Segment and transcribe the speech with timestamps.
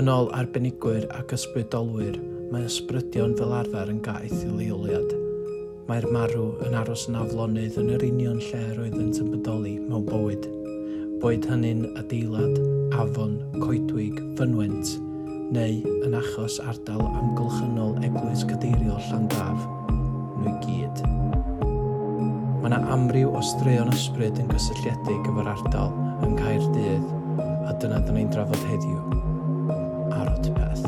[0.00, 2.14] Yn ôl arbenigwyr ac ysbrydolwyr,
[2.48, 5.10] mae ysbrydion fel arfer yn gaeth i leoliad.
[5.90, 10.48] Mae'r marw yn aros yn aflonydd yn yr union lle roedd yn tybydoli mewn bywyd.
[11.20, 12.56] Boed hynny'n adeilad,
[12.96, 14.94] afon, coedwig, fynwent,
[15.52, 19.68] neu yn achos ardal amgylchynol eglwys cadeiriol Llandaf,
[20.40, 21.04] nhw i gyd.
[22.62, 25.92] Mae yna amryw o straeon ysbryd yn gysylltiedig efo'r ardal
[26.24, 27.04] yng Nghaerdydd,
[27.68, 29.28] a dyna dyn ni'n drafod heddiw
[30.12, 30.84] arod peth.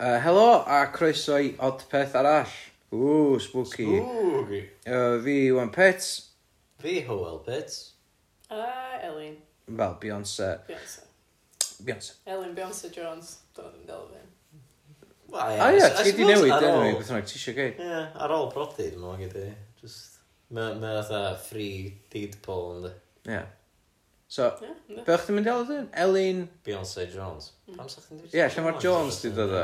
[0.00, 2.52] Uh, helo a croeso i Odpeth arall.
[2.92, 3.98] Ww, spooky.
[3.98, 4.62] Spooky.
[4.86, 6.30] Uh, fi Iwan Pets.
[6.78, 7.92] Fi Howell Pets.
[8.50, 9.36] A uh, Elin.
[9.66, 10.60] Fel, Beyonce.
[10.68, 11.02] Beyonce.
[11.84, 12.12] Beyonce.
[12.26, 13.38] Elin Beyonce Jones.
[13.56, 14.28] Dwi'n dweud Elin.
[15.28, 15.60] Wel, ia.
[15.60, 17.74] Ah, ia, ti wedi newid, dyn nhw, beth ti eisiau gei.
[17.76, 19.50] Ie, ar ôl brodi, dwi'n meddwl, gyda.
[19.82, 22.94] Just, mae ma, ma, free deed poll, ynddo.
[23.26, 23.34] Ie.
[23.34, 23.50] Yeah.
[24.30, 25.86] So, yeah, be o'ch ti'n mynd i alw dyn?
[25.96, 26.42] Elin...
[26.66, 27.46] Beyonce Jones.
[27.64, 28.34] Pam sa'ch chi'n dweud?
[28.36, 29.62] Ie, lle mae'r Jones di dod o?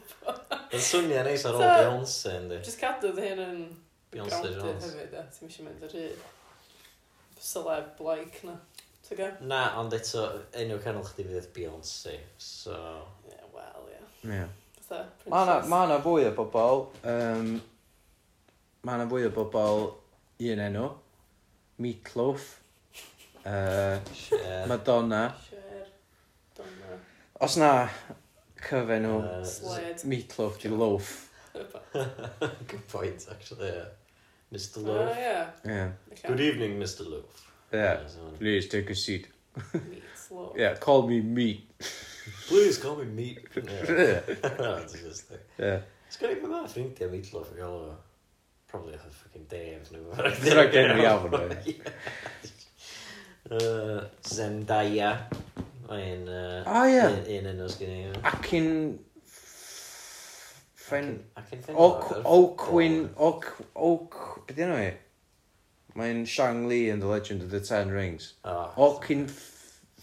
[0.74, 2.58] Yn swnio neis ar ôl Beyonce, ynddi?
[2.66, 3.60] Just cadw dy hyn yn...
[4.10, 4.88] Beyonce Jones.
[4.88, 6.24] Hefyd, ti'n mysio mynd ar hyd.
[7.38, 8.56] Celeb like na.
[9.06, 9.30] Tyga?
[9.46, 10.26] Na, ond eto,
[10.64, 12.16] enw canol chdi fydd Beyonce,
[12.48, 12.74] so...
[13.28, 14.02] Ie, yeah, wel, ie.
[14.24, 14.34] Yeah.
[14.34, 15.06] Yeah.
[15.30, 16.84] Mae yna fwy o bobl,
[17.14, 17.54] um,
[18.82, 19.86] mae yna fwy o bobl
[20.50, 20.90] un enw,
[21.78, 22.50] Meatloaf,
[23.46, 24.66] uh, Cher.
[24.66, 25.34] Madonna.
[25.50, 25.86] Cher.
[26.56, 26.98] Donna.
[27.40, 27.88] Os na,
[28.60, 30.04] cyfe nhw Sled.
[30.04, 31.30] Meatloaf di loaf.
[32.68, 33.92] Good point, actually, yeah.
[34.52, 35.16] Mr ah, Loaf.
[35.16, 35.70] ie.
[35.70, 35.88] Yeah.
[36.26, 37.50] Good evening, Mr Loaf.
[37.72, 38.00] Yeah.
[38.38, 39.28] Please take a seat.
[39.56, 40.56] Meatloaf.
[40.56, 41.70] Yeah, call me meat.
[42.48, 43.38] Please call me meat.
[43.56, 44.20] Yeah.
[44.26, 45.46] That's like...
[45.58, 45.80] Yeah.
[46.10, 46.70] Sgan i that.
[46.70, 47.94] ffrindiau meatloaf i gael o.
[48.70, 50.42] Probably a fucking Dave neu rhywbeth.
[50.44, 51.34] Dyna gen i iawn.
[51.66, 51.74] Ie.
[53.50, 55.10] Uh, Zendaya.
[55.88, 56.28] Mae'n...
[56.28, 57.00] Uh, ah, ie.
[57.04, 57.98] Un, un enw sgyn i.
[58.08, 58.22] ie.
[58.30, 58.70] Ac in...
[60.84, 61.12] Fen...
[61.36, 61.90] Ac yn ffendio.
[62.38, 63.00] Oquin...
[63.16, 63.50] Oak...
[63.74, 64.20] Oak...
[64.48, 64.90] Be di enw i?
[65.94, 68.32] Mae'n Shang Li in The Legend of the Ten Rings.
[68.44, 68.72] Oh.
[68.88, 69.28] Oquin...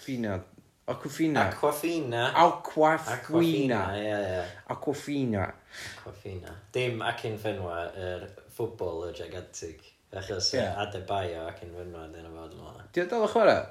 [0.01, 0.39] Fina.
[0.87, 1.49] Aquafina.
[1.51, 2.33] Aquafina.
[2.33, 3.11] Aquafina.
[3.13, 4.45] Aquafina, ie, ie.
[4.69, 5.53] Aquafina.
[5.97, 6.55] Aquafina.
[6.73, 9.85] Dim ac yn ffenwa, yr er, ffwbol y gigantic.
[10.11, 10.75] Achos yeah.
[10.83, 12.89] Adebayo ac yn fynma dyn nhw fod yma.
[12.91, 13.61] Di o dal o chwarae?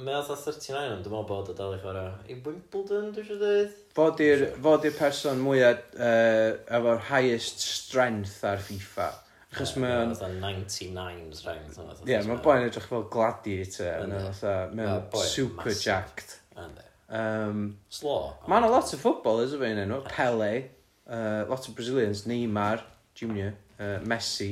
[0.00, 2.12] Mae oedd 39 ond dwi'n meddwl bod o dal i chwarae.
[2.32, 8.38] I Wimbledon dwi eisiau dweud Fod i'r fod i'r person mwyaf uh, efo'r highest strength
[8.48, 9.10] ar FIFA.
[9.52, 14.26] Achos yeah, mae o'n fatha 99 strength ie yeah, mae'n boi'n edrych fel gladiator mae'n
[14.40, 16.36] fatha super jacked.
[17.08, 17.62] Um,
[17.92, 18.18] slo
[18.48, 20.52] Mae a lot o footballers efo un enw Pele
[21.08, 22.84] uh, lot o Brazilians Neymar
[23.16, 24.50] Junior uh, Messi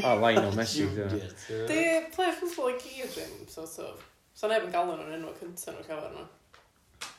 [0.00, 1.08] o Lionel Messi e.
[1.68, 1.80] Di
[2.14, 4.04] player football i gyd ddim sort of
[4.34, 6.26] so neb yn galw nhw'n enw cyntaf nhw'n cael nhw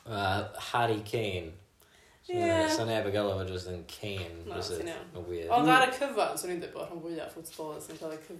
[0.06, 1.52] uh, Harry Kane
[2.22, 2.68] So yeah.
[2.70, 4.44] So neb yn galw fo jyst yn Kane.
[4.46, 5.48] No, ti'n iawn.
[5.56, 8.36] Ond ar y cyfan, swn i'n dweud bod rhan fwyaf ffwtbolers yn cael eu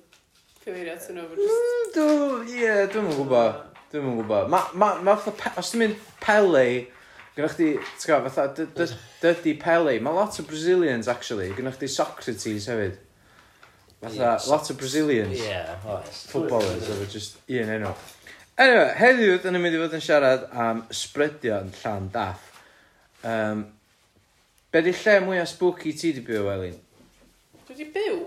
[0.63, 1.25] cyfeirio atyn nhw.
[1.35, 3.59] Mm, ie, dwi'n yn gwybod.
[3.91, 4.53] Dwi'n yn gwybod.
[4.55, 6.63] Ma, mae, mae, os ti'n mynd Pele
[7.33, 8.67] Gynnwch chi, ti'n gwybod, fatha,
[9.23, 12.99] dydy Pele, mae lot o Brazilians actually, gynnwch chi Socrates hefyd.
[14.03, 15.39] Fatha, yeah, lot o Brazilians.
[15.41, 16.27] Yeah, oes.
[16.29, 17.95] Footballers, efo just un enw.
[18.61, 22.51] Anyway, heddiw, dyn ni'n mynd i fod yn siarad am sbrydion llan daff.
[23.25, 23.65] Um,
[24.75, 26.77] be di lle mwyaf spooky ti di byw, Elin?
[27.65, 28.19] Dwi di byw?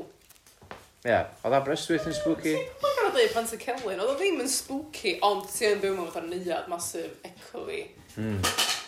[1.06, 1.28] Ie, yeah.
[1.46, 2.56] oedd Aberystwyth yn spooky?
[2.82, 5.94] Mae'n gorau dweud pan ti'n celyn, oedd o ddim yn spooky, ond ti yn byw
[6.00, 7.84] mewn fatha neuad masif, echo fi.
[8.18, 8.42] Mm.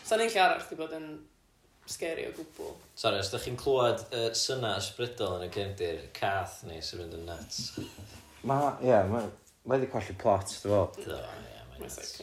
[0.08, 1.08] So ni'n lle arall di bod yn
[1.92, 2.72] scary o gwbl.
[2.96, 7.04] Sorry, os da chi'n clywed y uh, syna ysbrydol yn y cefndir, cath ni sy'n
[7.04, 7.62] mynd yn nuts.
[8.48, 9.26] Ma, ie, yeah, ma,
[9.68, 11.00] ma wedi colli plot, dwi'n fawr.
[11.04, 12.22] Do, ie, mae'n nuts.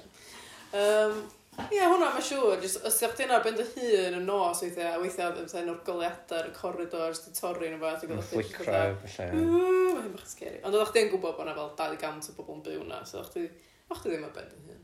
[0.75, 1.25] Um,
[1.55, 2.57] Ie, hwnna, mae'n siŵr.
[2.65, 5.79] Just, os ydych chi'n arbyn dy hun yn nos weithiau, a weithiau yn sain o'r
[5.87, 8.09] goleadau, y corridors, di torri nhw fath.
[8.09, 9.45] Yn flick crowd, felly.
[9.45, 10.59] Ww, mae'n bach scary.
[10.65, 13.55] Ond oeddech chi'n gwybod bod yna fel 200 o bobl yn byw na, so oeddech
[14.01, 14.83] chi ddim ar ben dy hun.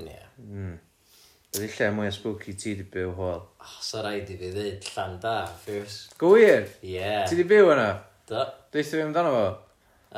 [0.00, 0.08] Ie.
[0.08, 0.26] Yeah.
[0.42, 0.76] Mm.
[1.56, 3.40] Ydy lle mwy spooky ti di byw hwyl?
[3.64, 6.02] Oh, so rhaid i fi ddweud llan da, ffiws.
[6.20, 6.66] Gwyr?
[6.82, 6.98] Ie.
[6.98, 7.24] Yeah.
[7.30, 7.88] Ti di byw yna?
[8.28, 8.42] Do.
[8.74, 9.46] Deitha fi amdano fo?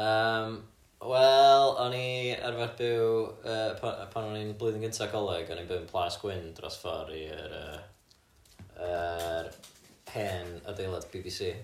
[0.02, 0.58] Um,
[1.00, 3.04] Wel, o'n i arfer byw,
[3.40, 6.76] uh, pan, pan o'n i'n blwyddyn gyntaf coleg, o'n i'n byw yn Plas Gwyn dros
[6.82, 7.78] ffordd i'r uh,
[8.84, 9.48] er
[10.12, 11.54] hen adeilad BBC.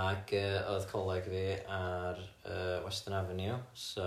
[0.00, 1.44] Ac uh, oedd coleg fi
[1.76, 4.06] ar uh, Western Avenue, so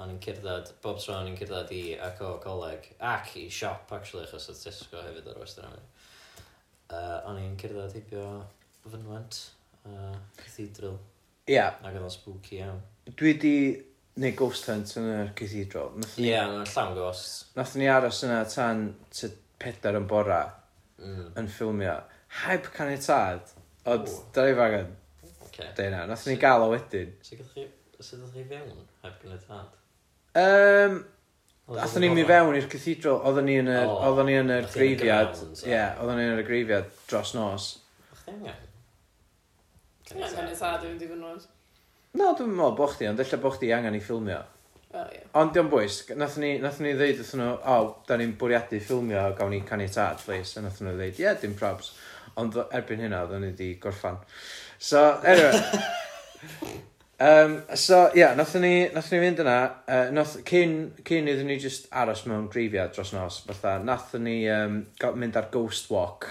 [0.00, 3.92] o'n i'n cerdded, bob tro o'n i'n cerdded i ac o coleg, ac i siop
[3.96, 5.80] actually, achos oedd Tesco hefyd ar western am
[6.90, 8.26] uh, o'n i'n cerdded heibio
[8.88, 9.40] fynwent,
[9.84, 10.98] uh, cathedral.
[11.46, 11.54] Ia.
[11.54, 11.78] Yeah.
[11.84, 12.80] Ac oedd o'n spooky iawn.
[13.10, 13.54] Dwi di
[14.20, 15.92] neu ghost hunt yn y cathedral.
[16.16, 17.50] Ie, yeah, yn llawn ghosts.
[17.58, 19.30] Nathon ni aros yna tan ty
[19.60, 20.42] pedair yn bora
[21.00, 21.34] mm.
[21.40, 21.98] yn ffilmio.
[22.44, 23.52] Heb canetad,
[23.90, 24.94] ond da ni fagan.
[25.48, 25.74] Okay.
[25.76, 27.12] Dyna, nathon ni gael o wedyn.
[27.26, 29.79] Sut ydych chi fewn heb tad?
[30.38, 31.00] Um,
[31.78, 34.48] Athyn ni'n mynd fewn i'r cathedral, oedden ni yn y, oh, O, oedden ni yn
[34.50, 37.30] y nath ni yn y grifiad, grounds, ie, yeah, oedden ni yn y grifiad dros
[37.36, 37.66] nos.
[38.20, 38.64] Chdi angen?
[40.10, 41.44] Dwi'n angen y tad i fynd i fynwyd.
[42.18, 44.40] Na, dwi'n meddwl bo' chdi, ond ella bo' chdi angen i ffilmio.
[44.90, 45.22] O, ie.
[45.38, 48.82] Ond diolch bwys, nathon ni, nathon ni ddeud wrthyn nhw, o, oh, da ni'n bwriadu
[48.82, 51.94] ffilmio, gawn ni caniatad, please, a nathon nhw ddeud, ie, yeah, dim probs.
[52.42, 54.18] Ond erbyn hynna, oedden ni wedi gorffan.
[54.82, 56.74] So, anyway,
[57.20, 59.56] Um, so ia nathon ni nathon ni fynd yna
[59.92, 60.38] uh, nath...
[60.48, 60.70] cyn
[61.04, 65.36] cyn iddyn ni just aros mewn gwreiddiau dros nos fatha nathon ni um, go- mynd
[65.36, 66.30] ar ghost walk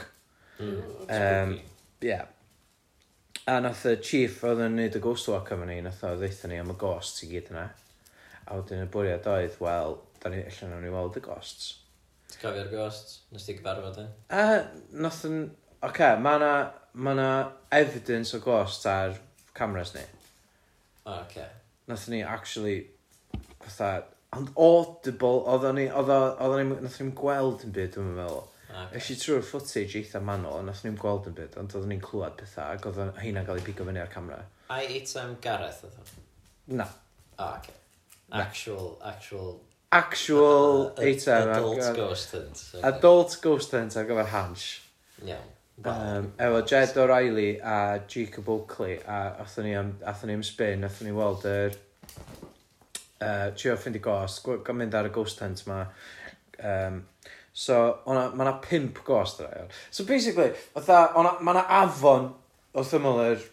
[0.60, 2.10] Mm, um, spooky.
[2.10, 2.18] ia
[3.48, 6.50] a nath y chief oedd yn neud y ghost walk efo ni nath o ddeitha
[6.52, 10.42] ni am y ghosts i gyd yna a wedyn y bwriad oedd wel da ni
[10.50, 11.70] allan o'n i weld y ghosts
[12.34, 13.16] Ti'n cofio'r ghosts?
[13.32, 14.08] Nes ti gyfarfod e?
[14.36, 14.44] a
[15.06, 16.52] nath yn oce okay, mae na
[16.94, 17.30] ma' na
[17.80, 19.16] evidence o ghosts ar
[19.56, 20.04] cameras ni
[21.06, 21.48] O, oce.
[21.90, 22.78] Nathon ni actually,
[23.64, 24.06] fatha,
[24.38, 28.46] ond audible, oedden ni, oedden oedden ni, nath ni'n gweld yn byd, dwi'n meddwl.
[28.70, 29.00] Okay.
[29.00, 32.76] Eisiau trwy'r footage eitha manol, nath ni'n gweld yn byd, ond oedden ni'n clywed pethau,
[32.76, 34.44] ac oedd heina'n cael ei pigo fyny ar camera.
[34.70, 36.28] Ai eitem um, Gareth oedd hwn?
[36.82, 36.86] Na.
[37.40, 37.74] O, oce.
[38.30, 39.56] Actual, actual...
[39.90, 41.50] Actual eitem.
[41.50, 42.60] Adult ghost hunt.
[42.86, 44.68] Adult ghost hunt ar gyfer Hans.
[45.26, 45.48] Iawn
[45.86, 50.84] um, efo Jed O'Reilly a Jacob Oakley a athyn ni am, athyn ni am spin
[50.88, 51.78] athyn ni weld yr
[53.22, 55.86] uh, trio ffindi ghost gan mynd ar y ghost hunt ma.
[56.60, 57.04] Um,
[57.54, 62.34] so ona, ma na pimp ghost yna iawn so basically otha, ona, ma na afon
[62.76, 63.48] wrth ymwyl yr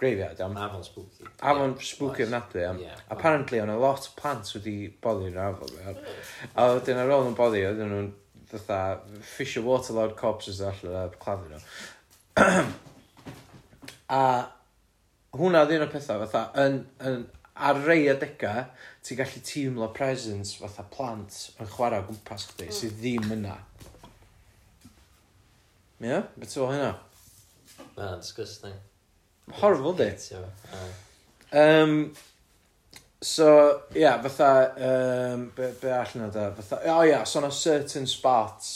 [0.00, 0.58] graveyard iawn.
[0.58, 1.24] Afon spooky.
[1.40, 2.66] Afon yeah, spooky ofnadwy nice.
[2.66, 6.04] iawn yeah, apparently ona lot o plant wedi boddi yn yr afon iawn.
[6.54, 8.12] A wedyn ar ôl nhw'n boddi oedden nhw'n
[8.54, 8.80] fatha
[9.34, 11.62] ffisio water loud corpses allan a uh, claddu nhw
[14.18, 14.22] a
[15.38, 16.80] hwnna oedd un o'r pethau fatha yn,
[17.10, 17.24] yn
[17.68, 18.64] ar rei adegau
[19.04, 22.76] ti'n gallu teimlo presence fatha plant yn chwarae o gwmpas chdi mm.
[22.80, 23.58] sydd ddim yna
[26.04, 26.10] Ie?
[26.10, 26.24] Yeah?
[26.36, 26.90] Beth sy'n hynna?
[27.94, 28.74] Mae'n disgusting.
[29.60, 30.08] Horrible, di?
[31.54, 31.94] Um,
[33.24, 33.48] so
[33.96, 37.48] ia fatha um, be, be allan o da fatha o oh, ia yeah, so na
[37.48, 38.68] certain spots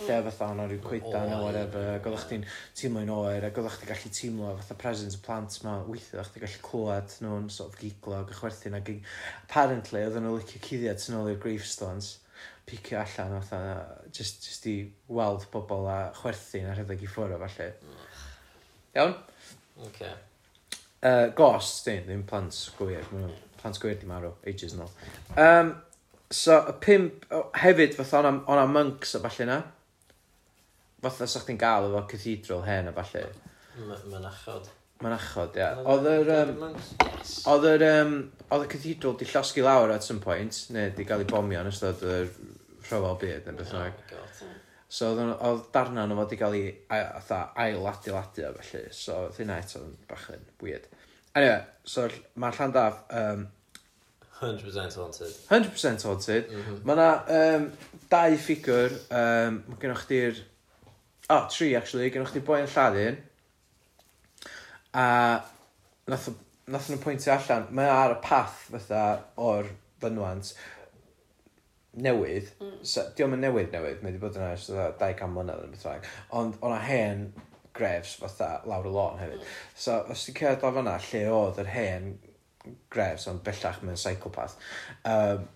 [0.00, 0.28] lle mm.
[0.28, 2.46] fatha o'na rhyw coedan neu whatever ac oeddach chdi'n
[2.78, 6.44] teimlo'n oer ac oeddach chdi gallu teimlo fatha presence y plant ma weithio oeddach chdi
[6.44, 8.94] gallu clywed nhw'n sort of giglo ac ychwerthu'n ac
[9.42, 12.14] apparently oedden nhw'n licio cuddiad sy'n ôl i'r gravestones
[12.70, 13.60] picio allan fatha
[14.14, 14.76] just, just i
[15.10, 17.70] weld pobl a chwerthu'n a rhedeg i ffwrdd o falle
[18.94, 19.14] iawn?
[19.90, 20.14] Okay.
[21.00, 24.82] Uh, ghosts, dim, ddim plant gwir, maen nhw'n plant gwir di marw, ages yn.
[25.36, 25.74] Um,
[26.30, 29.60] so, y pimp, o, hefyd, fatha o'na, ona monks a falle na.
[31.04, 33.26] Fatha sa'ch chi'n gael efo cathedral hen a falle.
[33.80, 34.68] Mynachod.
[35.00, 35.72] Mynachod, ia.
[35.88, 36.32] Oedd yr...
[36.36, 36.78] Um,
[37.54, 37.86] oedd yr...
[37.88, 38.16] Um,
[38.50, 41.70] oedd y cathedral di llosgu lawr at some point, neu di gael ei bomio yn
[41.70, 42.32] ystod yr
[42.88, 44.02] rhyfel byd, neu beth bynnag.
[44.90, 49.60] So oedd, oedd darna nhw wedi cael ei ail adeiladu a felly, so oedd hynna
[49.62, 50.88] eto bach yn weird.
[51.34, 53.46] Anyway, so ll- ma' Llandaff yym
[54.40, 55.34] 100% haunted.
[55.50, 56.48] 100% haunted.
[56.50, 56.78] Mhm.
[56.88, 57.08] Mae yna
[57.38, 57.66] um,
[58.12, 60.40] dau ffigwr um, ma' gennoch chdi'r
[61.30, 63.00] o tri actually gennych chdi boi yn lladd
[64.92, 65.04] a
[66.10, 66.38] nath o-
[66.70, 69.02] nathon nhw pwyntio allan mae o ar y path fatha
[69.38, 69.68] o'r
[70.02, 70.52] fynwant
[72.06, 72.74] newydd mm.
[72.86, 75.72] so, diolch yn newydd newydd mae wedi bod yna ers fatha dau can mlynedd yn
[75.74, 76.10] beth bynnag
[76.40, 77.24] ond o'na hen
[77.76, 79.44] grefs fatha lawr y lôn hefyd
[79.84, 82.10] so os ti'n cerdded lawr fan'na lle oedd yr hen
[82.92, 84.56] grefs ond bellach mewn psychopath
[85.14, 85.46] um,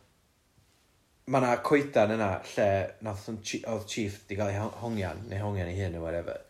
[1.26, 2.68] mae yna coedan yna lle
[3.06, 6.02] nath o'n chi- oedd chief 'di gael ei ho- hongian neu hongian ei hun neu
[6.04, 6.40] whatever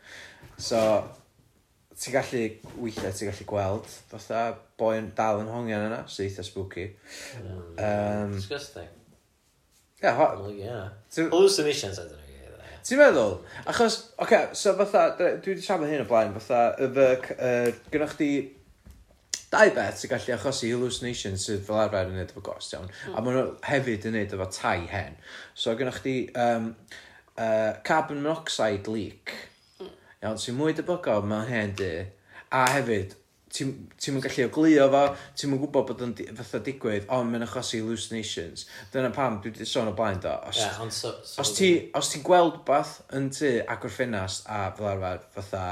[0.58, 0.80] so
[1.94, 2.42] ti'n gallu
[2.82, 4.40] weithiau ti'n gallu gweld fatha
[4.82, 7.62] boi yn dal yn hongian yna sy'n eitha spooky hmm.
[7.78, 8.90] Yym, Disgusting.
[10.02, 10.88] ie ho- Well, yeah.
[11.14, 12.23] Ti'n- Hallucinations ydyn nhw.
[12.84, 13.38] Ti'n meddwl?
[13.64, 17.70] Achos, oce, okay, so fatha, dwi wedi siarad hyn o blaen, fatha, y fy, uh,
[17.94, 18.28] gynnwch chi
[19.54, 23.14] dau beth sy'n gallu achosi hallucinations sydd fel arfer yn neud efo ghost iawn, mm.
[23.16, 25.16] a maen nhw hefyd yn neud efo tai hen.
[25.56, 26.14] So gynnwch chi
[26.44, 26.74] um,
[27.38, 29.32] uh, carbon monoxide leak,
[29.80, 29.92] mm.
[30.20, 31.92] iawn, sy'n mwy debygol mewn hen di,
[32.52, 33.16] a hefyd
[33.54, 35.02] ti'n mynd gallu oglio fo,
[35.38, 38.66] ti'n mynd gwybod bod yn fatha digwydd, ond mae'n achosi hallucinations.
[38.92, 40.32] Dyna pam dwi wedi sôn o blaen do.
[40.48, 44.66] Os, yeah, so, so os ti, os ti'n gweld bath yn ty agor ffenast a
[44.76, 45.66] fel arfer fatha...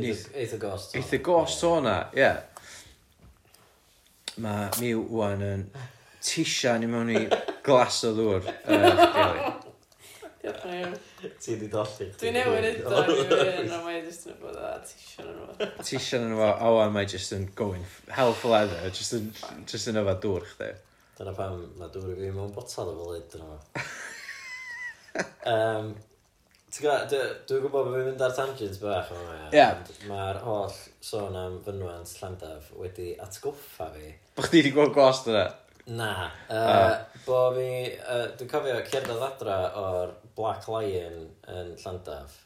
[0.00, 0.94] Eitha ghost.
[0.96, 2.30] Eitha ghost o hwnna, ie.
[4.40, 5.66] Mae mi wwan yn
[6.22, 7.26] tisian i mewn i
[7.66, 8.46] glas o ddŵr.
[8.70, 9.69] Uh,
[10.40, 10.94] Diolch yn iawn.
[11.20, 12.06] Ti wedi dolli.
[12.20, 15.70] Dwi'n newid edo i fi hun, a mae jyst yn bod a tision yn efo.
[15.84, 17.84] Tision yn efo, a wan mae just yn going
[18.16, 19.28] hell for leather, Just yn,
[19.68, 20.70] just yn yfa dŵr chdi.
[21.20, 23.88] Dyna pam mae dŵr i fi mewn botal efo lyd yn efo.
[25.50, 25.90] Um,
[26.70, 27.12] Ti'n gwybod,
[27.50, 29.22] dwi'n gwybod bod fi'n mynd ar tangents bach yma.
[29.26, 29.48] mae.
[29.58, 29.80] Yeah.
[30.06, 30.70] Mae'r holl
[31.02, 34.12] sôn am fynwant Llandaf wedi atgoffa fi.
[34.38, 35.48] Bo chdi wedi gweld gwas yna?
[35.98, 36.12] Na.
[36.46, 36.92] Uh, uh.
[37.24, 37.66] Bo fi,
[37.98, 42.38] uh, dwi'n cofio cerdded adra o'r Black Lion yn Llandaf,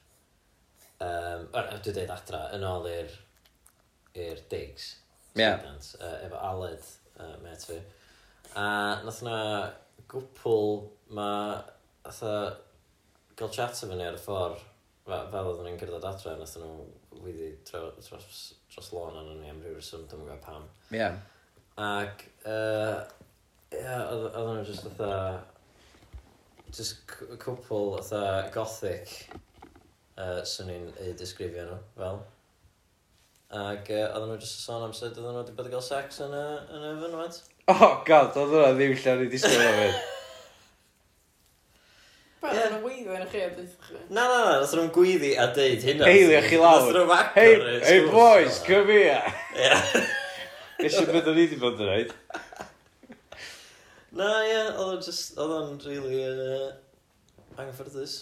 [1.04, 3.16] um, dwi'n dweud adra, yn ôl i'r
[4.24, 4.94] i'r digs.
[5.34, 5.58] Yeah.
[5.62, 6.84] Dance, uh, efo Aled,
[7.18, 7.80] uh, met fi.
[8.54, 8.66] A
[9.02, 9.38] nath na
[10.10, 10.84] gwpl
[11.16, 11.30] ma
[12.06, 12.34] atha
[13.34, 14.62] gael chat efo ni ar y ffordd
[15.04, 16.84] fel oedden ni'n cerdded adre nath nhw
[17.24, 18.36] wedi dros,
[18.72, 20.64] dros lôn anon ni am ryw reswm dwi'n gwybod pam
[20.94, 21.18] yeah.
[21.80, 23.02] ac uh,
[23.74, 25.10] yeah, oedden nhw just atha
[26.78, 28.22] jyst c- cwpl fatha
[28.54, 29.12] gothic
[30.18, 32.22] uh, swn i'n ei disgrifio nhw fel
[33.54, 35.84] ac uh, oedden nhw jyst yn sôn am sut oedden nhw wedi bod i gael
[35.86, 36.44] sex yn y,
[36.78, 39.94] yn y fynwent Oh god, oedd hwnna ddim lle o'n i disgwyl o fynd.
[39.94, 40.10] Ie.
[42.44, 43.94] Beth yn y weiddo yn y chi a beth chi.
[44.12, 46.82] na na na nath nhw'n gwyddi a deud hynna Eilio chi lawr.
[46.84, 47.54] nath nhw'n agor Hey,
[47.86, 49.32] hey boys, come here!
[49.56, 49.70] Ie.
[50.84, 52.12] Nes i beth o'n i wedi bod yn rhaid.
[54.14, 56.70] Na, ie, oedd o'n just, oedd o'n really uh,
[57.58, 58.14] anghyfforddus.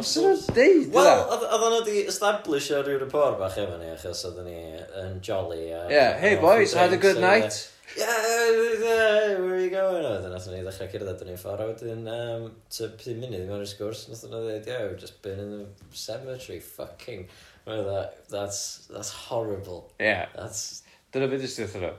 [0.00, 4.24] Os o'n deud Wel, oedd o'n wedi establish ar ryw rapport bach efo ni, achos
[4.28, 4.58] oedd ni
[5.02, 5.66] yn jolly.
[5.76, 7.58] A, yeah, hey boys, had a good night.
[7.96, 10.04] Yeah, yeah, where are you going?
[10.08, 13.62] Oedden nath ni ddechrau cerdded yn ei ffordd, a wedyn um, to 5 munud mewn
[13.62, 17.28] i'r sgwrs, nath nhw dweud, yeah, we've just been in the cemetery, fucking.
[17.66, 19.92] That, that's, that's horrible.
[20.00, 20.26] Yeah.
[20.34, 20.82] That's...
[21.12, 21.94] Dyna beth ysdi ysdiwth nhw.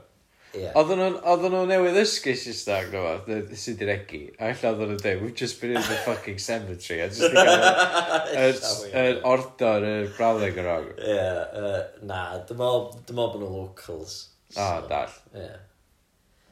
[0.56, 0.72] Yeah.
[0.80, 5.02] Oedden nhw'n oedden nhw newydd ysgu Saesneg neu fath neu Sydiregi a ella oedden nhw'n
[5.02, 10.08] dweud we've just been in the fucking cemetery a just i gael yr ordor yr
[10.16, 10.90] brawddeg yn rong.
[10.96, 14.18] Ie, yy, na, dwi'n meddwl bod nhw'n locals
[14.56, 15.50] O, dall Ie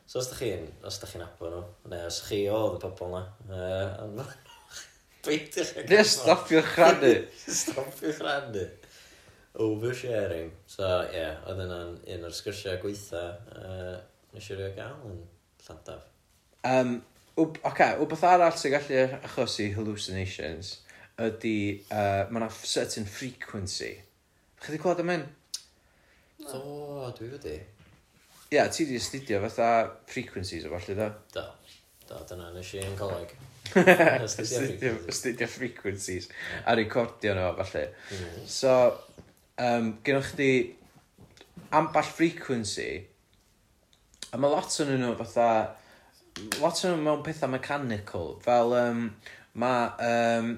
[0.06, 3.16] So os da chi'n, os da chi'n abo nhw, neu os chi oedd y pobol
[3.16, 4.28] na, uh,
[5.26, 5.88] beidio chi'n...
[5.90, 7.10] Neu stopio chrannu!
[7.60, 8.62] Stopio rannu
[9.62, 10.50] oversharing.
[10.70, 13.96] So ie, yeah, oedd yna'n un o'r sgyrsiau gweitha uh,
[14.34, 15.20] nes i rio gael yn
[15.66, 16.08] Llandaf.
[16.66, 16.98] Um,
[17.36, 20.70] Oce, okay, wbeth arall sy'n gallu achosi hallucinations
[21.20, 21.56] ydy
[21.92, 23.90] uh, mae yna certain frequency.
[24.60, 25.26] Chi wedi clywed am hyn?
[26.40, 26.60] Do,
[27.18, 27.56] dwi wedi.
[27.58, 29.68] Ie, yeah, ti wedi astudio fatha
[30.08, 31.10] frequencies o falle do?
[31.36, 31.44] Do,
[32.06, 33.36] do, dyna nes i yn coleg.
[34.24, 36.30] astudio frequencies.
[36.64, 37.84] a recordio nhw falle.
[38.16, 38.48] Mm.
[38.48, 38.72] So,
[39.62, 40.50] um, gennych chdi
[41.76, 42.90] amball frequency
[44.32, 45.48] a mae lot o'n nhw fatha
[46.60, 49.04] lot o'n nhw mewn pethau mechanical fel um,
[49.56, 50.56] mae um,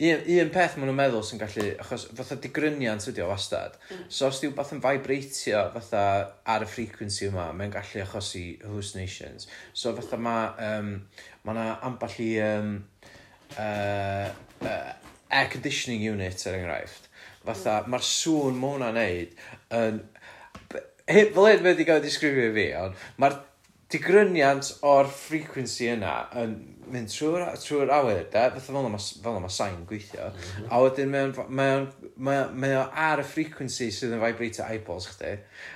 [0.00, 3.76] un, un peth maen nhw'n meddwl sy'n gallu achos fatha digryniant ydi o wastad.
[3.90, 4.06] Hmm.
[4.08, 6.04] So os di wbeth yn vibratio fatha
[6.54, 9.48] ar y frequency yma mae'n gallu achosi hallucinations.
[9.72, 10.94] So fatha mae um,
[11.44, 12.72] mae yna amball i um,
[13.58, 14.26] uh,
[14.64, 14.90] uh,
[15.30, 17.09] air conditioning unit er enghraifft
[17.46, 19.36] fatha mae'r sŵn ma' hwnna'n neud
[19.80, 20.00] yn
[21.10, 23.38] he- fel hyn ma' o 'di ei disgrifio i fi ond mae'r
[23.90, 26.52] digryniant o'r frequency yna yn
[26.90, 28.42] mynd trwy'r trwy awyr de.
[28.54, 30.28] Fatha fel yna ma' s- fel 'na ma' sai'n gweithio.
[30.30, 30.68] Mhm.
[30.70, 34.22] A wedyn mae o'n mae o'n mae o mae o ar y frequency sydd yn
[34.22, 35.32] vibrato eyeballs chdi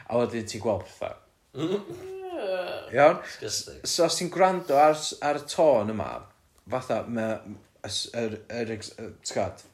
[0.07, 1.17] a wedyn ti'n gweld pethau
[2.95, 3.19] iawn?
[3.41, 3.81] Disgusting.
[3.87, 6.09] So os ti'n gwrando ar, ar y tôn yma,
[6.71, 7.39] fatha mae
[7.85, 9.65] y s- yr, yr, ex- yy, ti'n gwbod,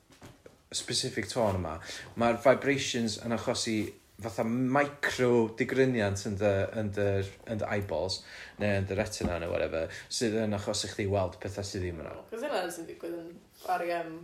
[0.75, 1.79] specific tôn yma
[2.21, 3.79] mae'r vibrations yn achosi
[4.21, 6.51] fatha micro digryniant yn dy,
[6.81, 7.07] yn dy,
[7.51, 8.21] yn dy eyeballs
[8.61, 12.03] neu yn dy retina neu whatever sydd yn achos i chdi weld pethau sydd ddim
[12.05, 12.13] yna.
[12.31, 13.33] Cos yna sy'n digwydd yn
[13.73, 14.19] ar i am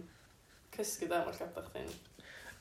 [0.77, 1.91] cysgu da mae'r llabdach chi'n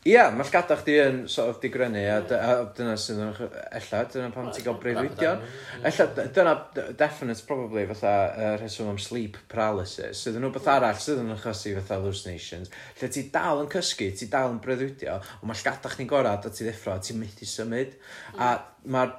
[0.06, 3.48] Ia mae llgada chdi yn sort of digrennu a dy- a dyna sydd yn ch-
[3.80, 5.42] ella dyna pam ti'n cael breuddwydion.
[5.90, 6.54] Ella d- dyna
[7.00, 10.22] definite probably fatha uh, rheswm am sleep paralysis.
[10.22, 12.70] Sydd yn wbath arall sydd yn achosi fatha hallucinations.
[13.02, 16.54] Lle ti dal yn cysgu ti dal yn breuddwydio ond mae llgada chdi'n gorau a
[16.54, 17.98] ti ddeffro a ti'n methu symud.
[18.38, 18.54] A
[18.86, 19.16] mae'r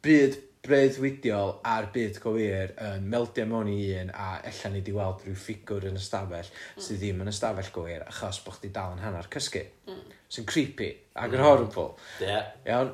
[0.00, 5.24] byd breuddwydiol a'r byd gywir yn meldio mewn i un a ella ni di weld
[5.24, 9.28] rhyw ffigwr yn ystafell sydd ddim yn ystafell gywir achos bod chdi dal yn hanner
[9.32, 9.64] cysgu.
[9.88, 10.04] Mm.
[10.30, 11.46] Sy'n creepy ac yn mm.
[11.48, 11.88] horrible.
[12.68, 12.92] Iawn?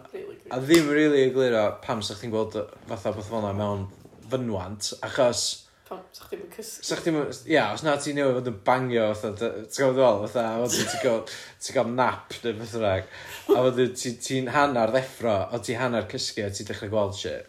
[0.54, 3.86] A ddim rili egluro pam 'sa chdi'n gweld fatha beth fel yna mewn
[4.30, 5.46] fynwant achos
[5.86, 6.82] Pam, sa chdi'm cysgu?
[6.82, 7.16] Sa chdi'm
[7.46, 10.88] ia os na ti newid fod yn bangio fatha ti'n gwbod ddol, fatha a wedyn
[10.90, 11.20] ti'n gael
[11.62, 13.12] ti'n cael nap neu beth bynnag
[13.54, 17.46] a wedyn ti- ti'n hannar ddeffro o ti hannar cysgu a ti'n dechrau gweld shit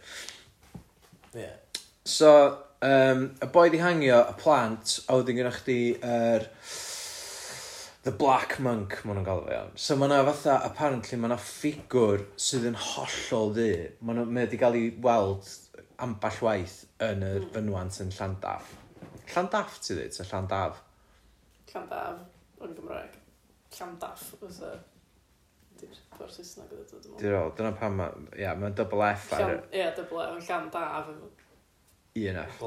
[1.34, 1.50] Ie.
[2.06, 2.36] so
[2.86, 6.46] um, y boi 'di hangio y plant a wedyn gynna chdi yr
[8.06, 11.42] the black monk maen nhw'n galw fe iawn so ma' 'na fatha apparently ma' 'na
[11.42, 13.72] ffigwr sydd yn hollol ddi.
[14.06, 14.30] ma' nhw...
[14.30, 15.56] mae o 'di ei weld
[16.04, 17.48] amball waith yn y mm.
[17.56, 18.74] fynwant yn Llandaf.
[19.34, 20.84] Llandaf ti ddweud, ta Llandaf?
[21.72, 22.22] Llandaf,
[22.62, 23.18] o'n Gymraeg.
[23.78, 24.76] Llandaf, oedd y...
[25.78, 27.58] Di'r pwyr Saesneg oedd y dod ymwneud.
[27.58, 29.50] Dyna pam, ia, yeah, mae'n double F ar...
[29.50, 31.12] Ia, yeah, double F, Llandaf.
[32.18, 32.64] Un F.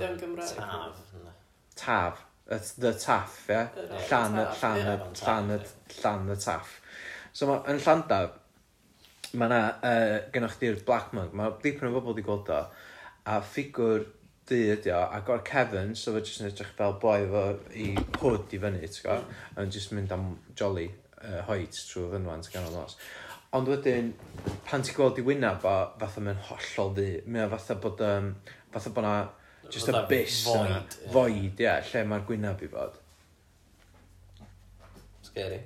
[0.00, 0.50] Dim Gymraeg.
[0.56, 1.06] Taf.
[1.78, 2.26] Taf.
[2.50, 3.70] The taff, ia?
[4.10, 4.40] Llan
[5.54, 6.72] y taff.
[7.32, 8.39] So mae yn Llandaf,
[9.38, 12.62] mae 'na yy gennych chi'r black monk mae dipyn o bobl wedi gweld o
[13.30, 14.06] a ffigwr
[14.50, 17.42] di ydi o ac o'r Kevin, so fe jyst yn edrych fel boi efo
[17.78, 22.50] i hood i fyny ti'bod a yn jyst mynd am jolly uh, hoet trwy fynwant
[22.50, 22.96] gan ganol nos.
[23.54, 24.12] Ond wedyn
[24.66, 28.32] pan ti'n gweld i wyneb o fatha mae'n hollol ddi, mae'n fatha bod um,
[28.74, 29.14] fatha bod 'na
[29.70, 30.80] jyst abyss yna.
[31.14, 32.98] void ia lle mae'r gwynaf i fod.
[35.30, 35.60] Scary.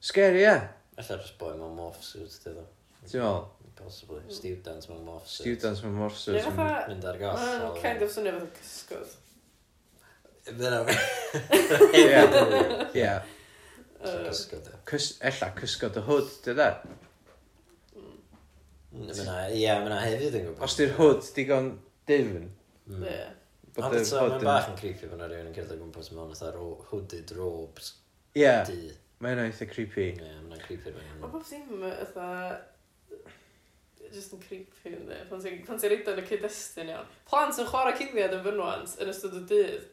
[0.00, 0.56] Scary ie.
[0.96, 2.66] ella jyst boi mewn morph suit 'di ddo
[3.06, 3.44] Ti'n meddwl?
[3.76, 4.20] Possibly.
[4.28, 5.38] Student mewn morphers.
[5.40, 6.26] Students mewn morphers.
[6.32, 6.66] Ie, fatha...
[6.90, 7.38] Mynd ar goll.
[7.38, 8.06] Mae'n kind e.
[8.06, 9.16] of swnio fatha cysgod.
[10.46, 10.78] Fyna
[12.00, 12.22] Ie.
[12.96, 13.10] Ie.
[14.02, 14.70] Cysgod.
[14.72, 15.00] E.
[15.30, 16.68] Ella cysgod y hwd, dy da?
[16.80, 17.98] E?
[17.98, 18.20] Mm.
[18.96, 20.62] Ie, mae'na hefyd yn gwybod.
[20.64, 21.74] Os di'r hwd digon
[22.08, 22.46] difn.
[22.88, 23.04] Mm.
[23.10, 23.26] Ie.
[23.76, 27.34] Ond eto, mae'n bach yn creepy bod rhywun yn cerdded o gwmpas mewn fatha hooded
[27.36, 27.92] robes.
[28.38, 28.54] Ie.
[29.20, 30.14] Mae hynna eitha creepy.
[30.16, 30.94] Ie, mae'n creepy.
[30.96, 31.84] Mae bob ddim
[32.14, 32.30] fatha
[34.14, 35.18] just yn creepy yn dde.
[35.30, 37.12] Pan ti'n ti reid yn y cyd-destun iawn.
[37.28, 39.84] Plant yn chwarae cuddiad yn fynwant yn ystod y dydd.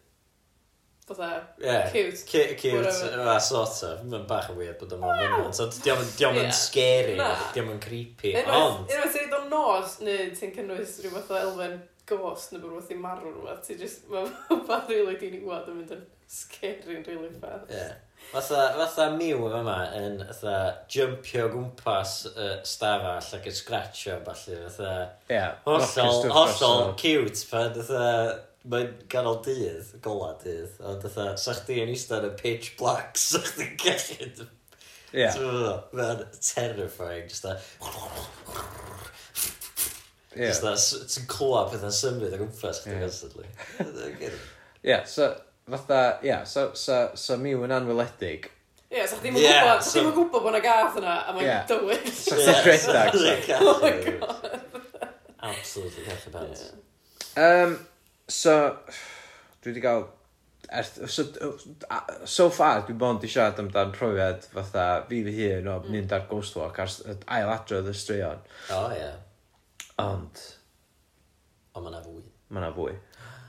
[1.04, 1.30] Fytha,
[1.60, 2.24] yeah, cute.
[2.26, 4.06] Cute, cute uh, sort of.
[4.08, 5.58] Mae'n bach yn weird bod o'n fynwant.
[5.58, 6.54] So, diolch yn yeah.
[6.56, 8.32] scary, diolch yn creepy.
[8.46, 8.86] Ond...
[8.88, 11.76] Unwaith ti'n reid o'n nos, neu ti'n cynnwys rhywbeth o elfen
[12.08, 13.66] ghost neu rhywbeth i marw rhywbeth.
[13.68, 16.08] Ti'n just, mae'n fath rili di'n iwad yn mynd yn
[16.40, 17.68] scary yn rili fast.
[17.74, 18.00] Yeah.
[18.32, 20.56] Fatha, fatha miw yma yn fatha
[20.90, 24.96] jympio gwmpas y uh, stafell ac yn scratchio falle fatha
[25.30, 28.08] yeah, hollol, hollol cute pan fatha
[28.64, 33.44] mae'n ganol dydd, gola dydd ond fatha sa chdi yn eistedd yn pitch black sa
[33.44, 34.48] chdi'n gallu
[35.14, 35.38] yeah.
[35.94, 37.58] mae'n terrifying just a
[40.36, 40.50] yeah.
[40.50, 43.02] just a ti'n clywed pethau'n symud o gwmpas yeah.
[43.04, 43.50] constantly
[44.82, 45.34] yeah so
[45.70, 48.50] fatha ia so, so, so Miw yn anweledig
[48.94, 49.94] Ie, so chdi'n yeah, gwybod, so...
[49.96, 51.64] chdi'n gwybod bod yna gath yna, a mae'n yeah.
[51.66, 52.12] dywyll.
[52.14, 53.48] So, chdi'n rhedeg.
[53.58, 54.44] Oh my god.
[55.44, 56.74] Absolutely cath pants.
[57.36, 57.80] Um,
[58.28, 58.78] so,
[59.62, 60.06] dwi wedi cael...
[60.74, 61.26] Er, so,
[62.26, 65.90] so far, dwi'n bod i siarad amdan profiad fatha fi fy hun o mm.
[65.94, 66.94] mynd ar Ghost Walk ar
[67.36, 68.46] ail adrodd y straeon.
[68.70, 69.02] O, oh, ie.
[69.02, 69.18] Yeah.
[70.06, 70.46] Ond...
[71.74, 72.24] Ond mae'na fwy.
[72.54, 72.96] Ma'na fwy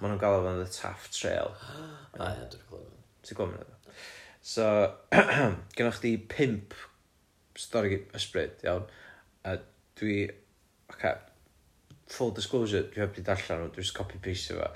[0.04, 1.56] maen nhw'n galw fo'n The Taff Trail.
[2.20, 2.92] A ia dwi'n clywed
[3.24, 3.74] ti'n gwybod hwnna
[4.44, 4.64] so
[5.76, 6.74] gennych chdi pimp
[7.56, 8.84] stori ysbryd iawn.
[9.48, 9.56] A
[9.96, 10.26] dwi
[10.92, 11.14] okay,
[12.12, 14.68] full disclosure dwi heb di darllen nhw dwi'n just copy paste fo.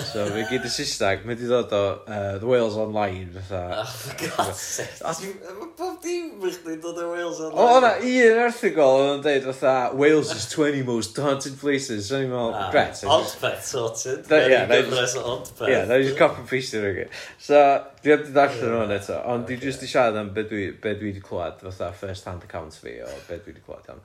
[0.00, 3.82] So fe gyd y Saesneg mae di dod o uh, The Wales Online fatha.
[3.82, 4.96] Oh for god's sake.
[5.04, 7.54] Mae bob di bod chdi'n dod o Wales ond...
[7.54, 12.08] O, o'na un erthigol oedd yn deud fatha Wales is 20 most haunted places.
[12.08, 13.02] So ni'n meddwl, ah, gret.
[13.16, 14.26] Oddbet sorted.
[14.32, 17.06] Ie, na i just copy paste o'r hynny.
[17.38, 17.60] So,
[18.02, 21.22] dwi heb di darllen hwn eto, ond dwi just i siarad am be dwi wedi
[21.24, 24.04] clywed, fatha first hand account fi o be dwi wedi clywed am.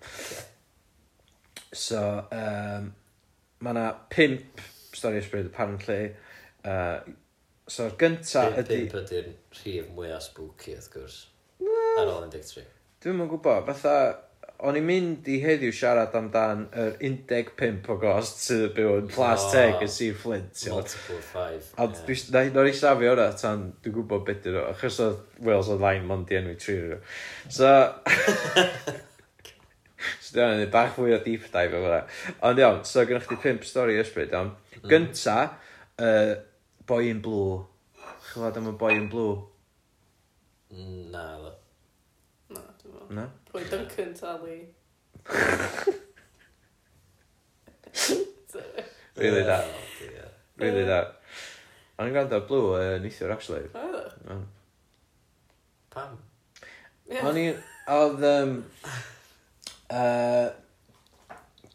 [1.76, 2.90] So, um,
[3.64, 6.02] mae yna pimp stori ysbryd, apparently.
[6.66, 7.00] Uh,
[7.68, 8.86] so'r gynta ydy...
[8.86, 11.24] Pimp ydy'r rhif mwyaf spooky, wrth gwrs.
[11.64, 12.66] Ar ôl 13.
[13.06, 13.96] Dwi'n yn gwybod, fatha
[14.66, 18.74] o'n i'n mynd i heddiw siarad amdan yr un deg pump o gost sydd yn
[18.78, 19.50] byw yn Plas O.
[19.52, 20.62] Teg yn Sir Flint.
[20.64, 20.78] iawn.
[20.80, 21.66] Multiple of five.
[21.76, 21.98] A Ie.
[22.08, 25.20] dwi s- na- wnawn ni safio hwnna tan dwi'n gwybod beth dyn nhw achos oedd
[25.48, 27.00] Wales Online mond i enwi tri o nhw
[27.58, 27.68] so
[30.24, 32.00] so dwi'n gwneud bach fwy o deep dive efo hwnna
[32.50, 34.88] ond iawn so gynnwch chi pimp stori ysbryd iawn mm.
[34.92, 35.38] gynta
[36.00, 36.32] uh,
[36.88, 37.66] Boy in Blue
[38.32, 39.36] chylod am y Boy in Blue
[40.76, 41.52] Na, ddo.
[42.56, 43.14] Na, dwi'n meddwl.
[43.20, 43.30] Na?
[43.52, 44.60] Pwy Duncan Tally.
[49.16, 49.64] Really oh, da.
[50.60, 51.00] Really da.
[51.96, 53.70] O'n i'n gwrando Blue uh, neithiwr, actually.
[53.72, 54.44] Oedd
[55.96, 56.18] Pam?
[57.22, 57.46] O'n i...
[57.96, 58.26] Oedd...
[58.28, 58.58] Um,
[59.88, 60.50] uh,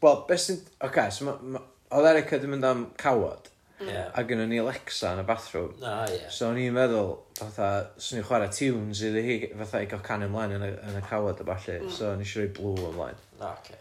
[0.01, 0.61] Wel, beth sy'n...
[0.61, 1.37] Oce, okay, so ma...
[1.57, 1.65] ma...
[1.97, 3.50] Oedd Erica ddim yn am cawod
[3.81, 4.09] yeah.
[4.09, 4.19] Mm.
[4.21, 6.29] a gynnon ni Alexa yn y bathroom ah, yeah.
[6.33, 10.27] so o'n i'n meddwl fatha swn i'n chwarae tunes iddi hi fatha i gael can
[10.27, 11.95] ymlaen yn y, yn y cawod a falle mm.
[11.97, 13.73] so o'n i eisiau rhoi blue ymlaen ah, ok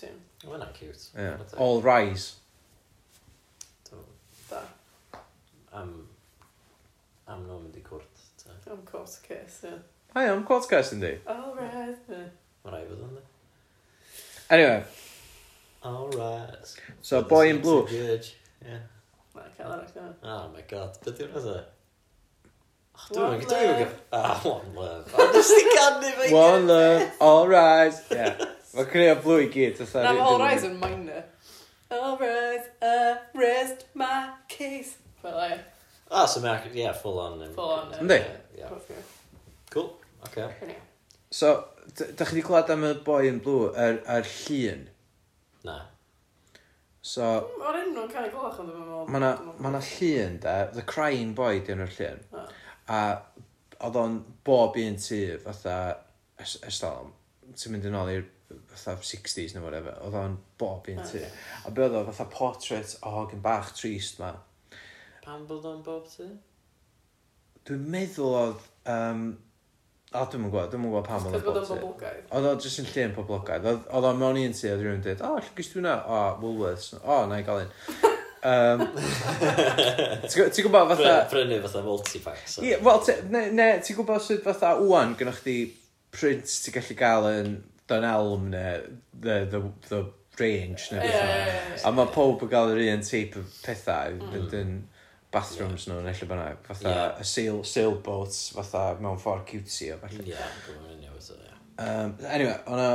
[0.00, 1.58] ti'n yna cute yeah.
[1.58, 2.36] all rise
[4.48, 4.64] da
[5.82, 5.94] am
[7.28, 9.78] am nhw'n mynd i cwrt am cwrt cys ie
[10.14, 11.18] Hi, I'm Court Cast yndi.
[11.28, 12.08] Alright.
[12.08, 13.20] Mae'n rhaid fod yndi.
[14.48, 14.78] Anyway.
[15.84, 16.72] Alright.
[17.02, 17.86] So, Boy in Blue.
[18.68, 18.78] Ie.
[19.34, 20.14] Mae cael arall yna.
[20.28, 21.58] Oh my god, beth yw'r fatha?
[23.08, 24.00] Dwi'n gwybod, dwi'n gwybod.
[24.18, 25.14] Ah, one love.
[25.14, 26.36] A nes ti gannu fe i gyd.
[26.36, 28.02] One love, all rise.
[28.12, 28.42] Yeah.
[28.74, 29.80] Mae'n creu o blw i gyd.
[29.94, 31.24] Na, mae all rise yn minor.
[31.94, 34.98] All rise, uh, rest my case.
[35.22, 35.52] Fel e.
[36.10, 37.40] Ah, so mae'n, yeah, full on.
[37.56, 37.94] Full on.
[38.02, 38.20] Ynddi?
[38.58, 38.68] Ie.
[39.72, 39.92] Cool,
[40.26, 40.50] oce.
[41.30, 41.54] So,
[41.94, 44.84] da chi wedi clywed am y boi yn blw, yr llun?
[45.64, 45.84] Na
[47.02, 47.26] so
[47.60, 48.72] mae'r enw'n cael ei gloch ond
[49.08, 49.32] mae yna
[49.62, 50.56] ma na llun de.
[50.74, 52.24] The Crying Boy di enw'r llun.
[52.88, 53.02] A
[53.86, 55.78] oedd o'n bob un tu fatha
[56.42, 57.12] estal
[57.54, 58.26] ti'n mynd yn ôl i'r
[58.72, 62.04] fatha 60s neu whatever oedd o'n bob un tu a be oedd o?
[62.10, 64.34] Fatha portrait o hogyn bach trist ma.
[65.24, 66.28] Pan bod o'n bob tu?
[67.68, 69.24] dwi'n meddwl oedd um,
[70.08, 72.28] O, dwi'm yn gwybod, dwi'm yn gwybod pam oedd o'n bod yn boblogaidd.
[72.32, 73.66] Oedd o jyst yn llun poblogaidd.
[73.68, 75.96] Oedd oedd o mewn un tu, oedd rhywun dweud, o, lle gysd hwnna?
[76.08, 76.94] O, Woolworths.
[77.02, 77.74] O, na i gael un.
[78.48, 78.84] Um,
[80.30, 81.14] Ti'n ti gwybod fatha...
[81.28, 82.56] Prynu fatha multi-packs.
[82.62, 83.02] Ie, yeah, wel,
[83.34, 85.58] ne, ne ti'n gwybod sydd fatha wwan gynnwch chi
[86.14, 87.56] print ti'n gallu gael yn
[87.88, 88.80] Dunelm neu
[89.12, 90.04] the, the, the
[90.40, 91.88] range neu beth yeah, yeah, yeah, yeah.
[91.88, 94.16] A mae pob yn gael yr un teip o pethau.
[94.16, 94.80] Mm
[95.34, 96.60] bathrooms nhw neu lle bynnag.
[96.66, 97.22] Fatha yeah.
[97.32, 100.54] sail, sailboats fatha mewn ffordd cutesy o falle felly yeah,
[101.84, 102.88] um, anyway ona,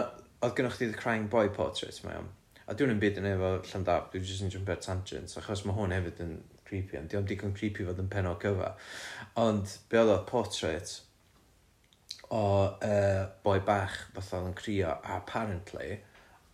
[0.44, 2.32] oedd gynnwch chi The Crying Boy Portrait mae o'n.
[2.64, 5.78] A dwi'n yn byd yn efo Llandab dwi'n just yn jump jumpio tangent achos mae
[5.78, 6.36] hwn hefyd yn
[6.68, 8.72] creepy ond diolch digon creepy fod yn penol cyfa
[9.40, 10.94] ond be oedd oedd portrait
[12.34, 16.00] o uh, boi bach fatha oedd yn crio a apparently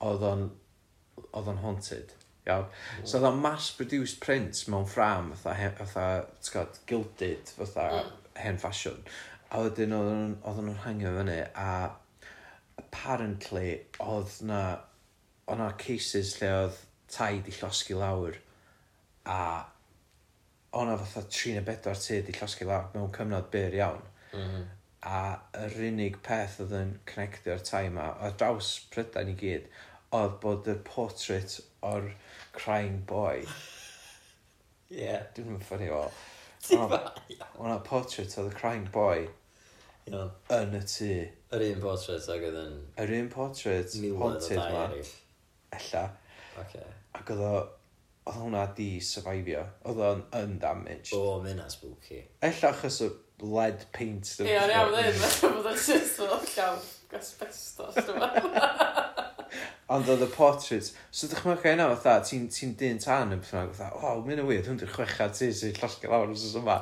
[0.09, 0.49] oedd o'n
[1.35, 2.13] oedd o'n haunted
[2.49, 2.67] iawn.
[3.03, 6.05] So oedd o'n mass-produced print mewn ffrâm fatha he- fatha
[6.41, 8.11] ti'n gwybod, gilded fatha mm.
[8.43, 9.01] hen ffasiwn.
[9.49, 11.71] A wedyn oedd nhw'n oedden nhw'n hangio fyny a
[12.81, 13.71] apparently
[14.03, 14.61] oedd na
[15.49, 18.37] oedd na cases lle oedd tai di llosgi lawr
[19.25, 19.39] a
[20.71, 24.05] oedd na fatha 3 neu 4 tu di llosgi lawr mewn cyfnod byr iawn.
[24.33, 24.67] Mhm.
[24.99, 29.69] a yr unig peth oedd yn connectio'r tai yma ar draws Prydain i gyd
[30.17, 32.09] oedd bod y portrait o'r
[32.55, 33.43] crying boy
[34.89, 35.27] yeah.
[35.35, 36.03] dwi'n mynd ffynnu o
[36.67, 39.27] Wna portrait oedd y crying boy
[40.09, 40.31] Iawn.
[40.53, 41.09] yn y tŷ.
[41.55, 42.77] Yr un portrait ag oedd yn...
[43.01, 45.11] Yr un portrait miloedd o haunted dau ma, eraill.
[45.79, 46.03] ella.
[46.63, 46.85] Oce.
[47.17, 47.53] Ac oedd o...
[48.29, 49.63] Oedd hwnna di survivio.
[49.89, 51.15] Oedd o'n undamaged.
[51.17, 52.21] O, mae hynna'n spooky.
[52.45, 53.09] Ella achos y
[53.41, 54.35] lead paint.
[54.43, 56.83] Ie, ond iawn ddim, bod o'n syth o llawn
[57.17, 58.95] asbestos, dwi'n meddwl.
[59.89, 60.91] Ond oedd y portrait...
[61.09, 64.45] So ddech dychmyga hynna fatha, ti'n ti dyn tan yn bythna, fatha, waw, mae hynna
[64.45, 66.75] weird, hwn di'r chwechad ti sy'n llosgu lawr os oes yma.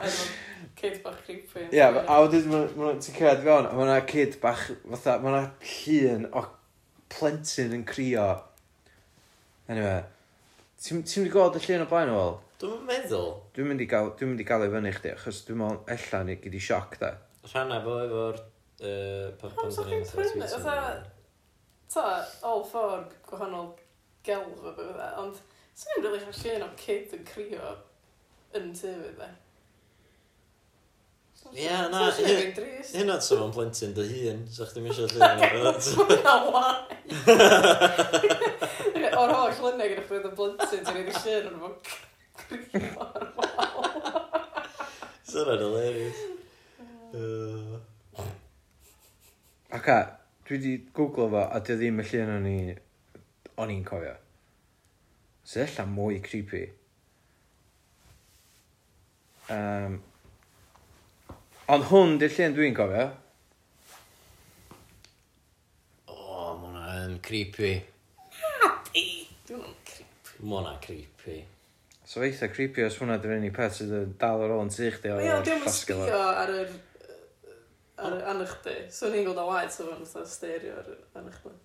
[0.82, 1.70] Cid bach creepy.
[1.72, 6.28] Ie, a wedyn ti'n cyrraedd fewn, a mae yna cid bach, fatha, mae yna llun
[6.36, 6.44] o
[7.16, 8.28] plentyn yn crio.
[9.72, 10.04] Anyway,
[10.84, 12.38] ti'n ti i gweld y llun o blaen o fel?
[12.58, 13.34] Dwi'n meddwl.
[13.56, 16.24] Dwi'n mynd i gael, dwi'n mynd i gael ei fyny chdi, achos dwi'n meddwl, ella
[16.28, 17.16] ni gyd i sioc da.
[17.48, 18.48] Rhanna fo efo'r...
[18.78, 21.17] Uh, Pam sy'n chi'n prynu?
[21.94, 22.06] ta,
[22.44, 23.74] all four gwahanol
[24.28, 25.36] gelf o beth e, ond
[25.78, 27.76] sy'n ni'n rili really llun o kid yn crio
[28.58, 29.30] yn tyfu e.
[31.56, 35.54] Ie, na, hyn oedd sef o'n blentyn dy hun, so chdi mi eisiau llun o'r
[35.64, 35.88] beth.
[36.52, 36.76] Wai!
[39.18, 41.86] O'r holl lynau gyda chdi oedd y blentyn, ti'n ei llun o'r bwc.
[42.42, 43.48] Crio ar wal.
[45.28, 46.20] Sy'n rhaid hilarious.
[49.78, 49.98] Oce,
[50.48, 52.58] dwi di googlo fo a dy ddim y llun o'n i
[53.64, 54.16] o'n i'n cofio
[55.48, 56.64] sydd ella mwy creepy
[59.56, 60.00] um,
[61.76, 63.08] ond hwn di'r llun dwi'n cofio
[66.08, 67.76] O, oh, ma' hwnna yn creepy.
[68.40, 70.44] Na dwi'n yn creepy.
[70.44, 71.40] Ma' hwnna creepy.
[72.08, 74.88] so eitha creepy os hwnna di'r unig peth sydd yn dal ar ôl yn tu
[74.96, 76.06] chdi o Ie, ond diom yn ffasgau fo.
[76.08, 76.70] sbio ar yr
[77.98, 78.76] ar, an eich di.
[78.94, 81.56] So ni'n gweld o waith, so yn fatha stereo ar, an eich di.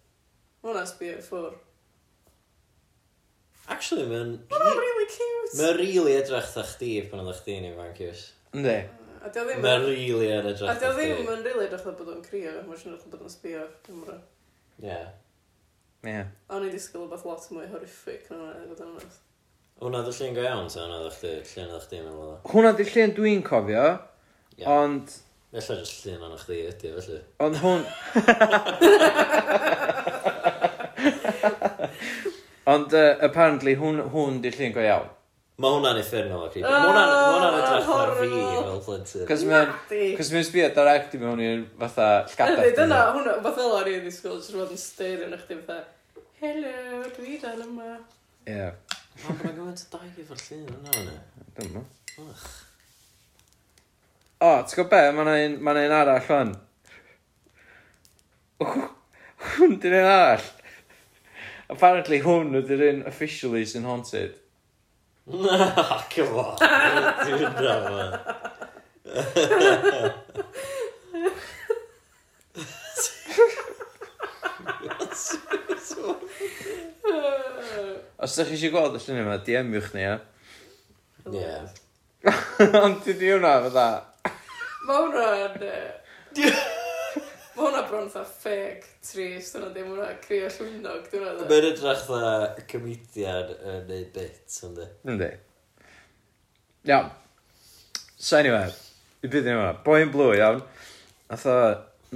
[0.63, 1.55] Mae sbio i ffwr.
[3.71, 4.35] Actually, mae'n...
[4.51, 5.55] Mae'n really cute!
[5.59, 8.29] Mae'n really edrych dda chdi pan oedd chdi'n ifanc iws.
[8.55, 8.77] Ynddi.
[9.23, 9.63] A dio ddim...
[9.65, 10.77] Mae'n really yn edrych dda chdi.
[10.77, 13.35] A dio ddim yn really edrych dda bod o'n crio, mae'n siŵr edrych bod o'n
[13.35, 14.17] sbio ar gymra.
[14.83, 15.01] Ie.
[16.11, 16.23] Ie.
[16.55, 19.27] O'n i disgwyl beth lot mwy horrific na hwnna, fod yn honest.
[19.83, 22.39] Hwna dy llun go iawn, ta Hwna dy llun, llun ydych chdi'n meddwl o?
[22.53, 23.87] Hwna dy llun dwi'n cofio,
[24.63, 25.15] ond...
[25.15, 25.29] Yeah.
[25.53, 27.19] Ella jyst llun o'n chdi ydi felly.
[27.45, 27.83] Ond hwn...
[32.73, 35.11] Ond uh, apparently hwn, hwn di llun go iawn.
[35.61, 36.65] Mae hwnna'n effernol o creepy.
[36.65, 39.27] Mae hwnna'n ma hwnna'n oh, edrych ar fi fel plentyn.
[39.29, 39.69] Cos mae'n
[40.17, 42.65] cos mae'n sbio direct i mewn i'r fatha llgadaeth.
[42.65, 45.61] Ydy, dyna hwnna, fath fel o'n i ddisgwyl, jyst fod yn styr yn eich di
[45.61, 46.75] fatha, helo,
[47.19, 47.93] dwi dan yma.
[48.49, 48.73] Ie.
[49.21, 51.17] Mae'n gwybod dau efo'r llun yna, yna.
[51.61, 51.85] Dyma.
[52.25, 52.51] Ych.
[54.43, 55.01] O, ti'n gwybod be?
[55.15, 56.49] Mae 'na un, ma 'na un arall ŵan.
[59.53, 60.49] Hwn 'di'r un arall.
[61.71, 64.35] Apparently hwn ydy'r un officially sy'n haunted.
[65.31, 66.59] Na, come on.
[66.59, 68.13] Dwi'n hynna, man.
[78.23, 80.19] Os ydych chi eisiau gweld y lluniau yma, DM-iwch ni, ia?
[81.31, 81.55] Ie.
[82.83, 84.12] Ond dwi di hwnna, fatha.
[84.83, 86.53] Mae hwnna'n yy
[87.55, 92.03] ma' hwnna bron fatha fake trist hwnna dim hwnna crio llwynog di hwnna Mae'n edrych
[92.09, 92.33] dda
[92.73, 94.89] comedian yn neud bit yndi.
[95.13, 95.29] Yndi.
[96.91, 97.13] Iawn.
[98.17, 98.75] So anyway,
[99.23, 99.71] i byd ni yma.
[99.87, 100.65] Boi yn blw, iawn.
[101.31, 101.57] Nath o,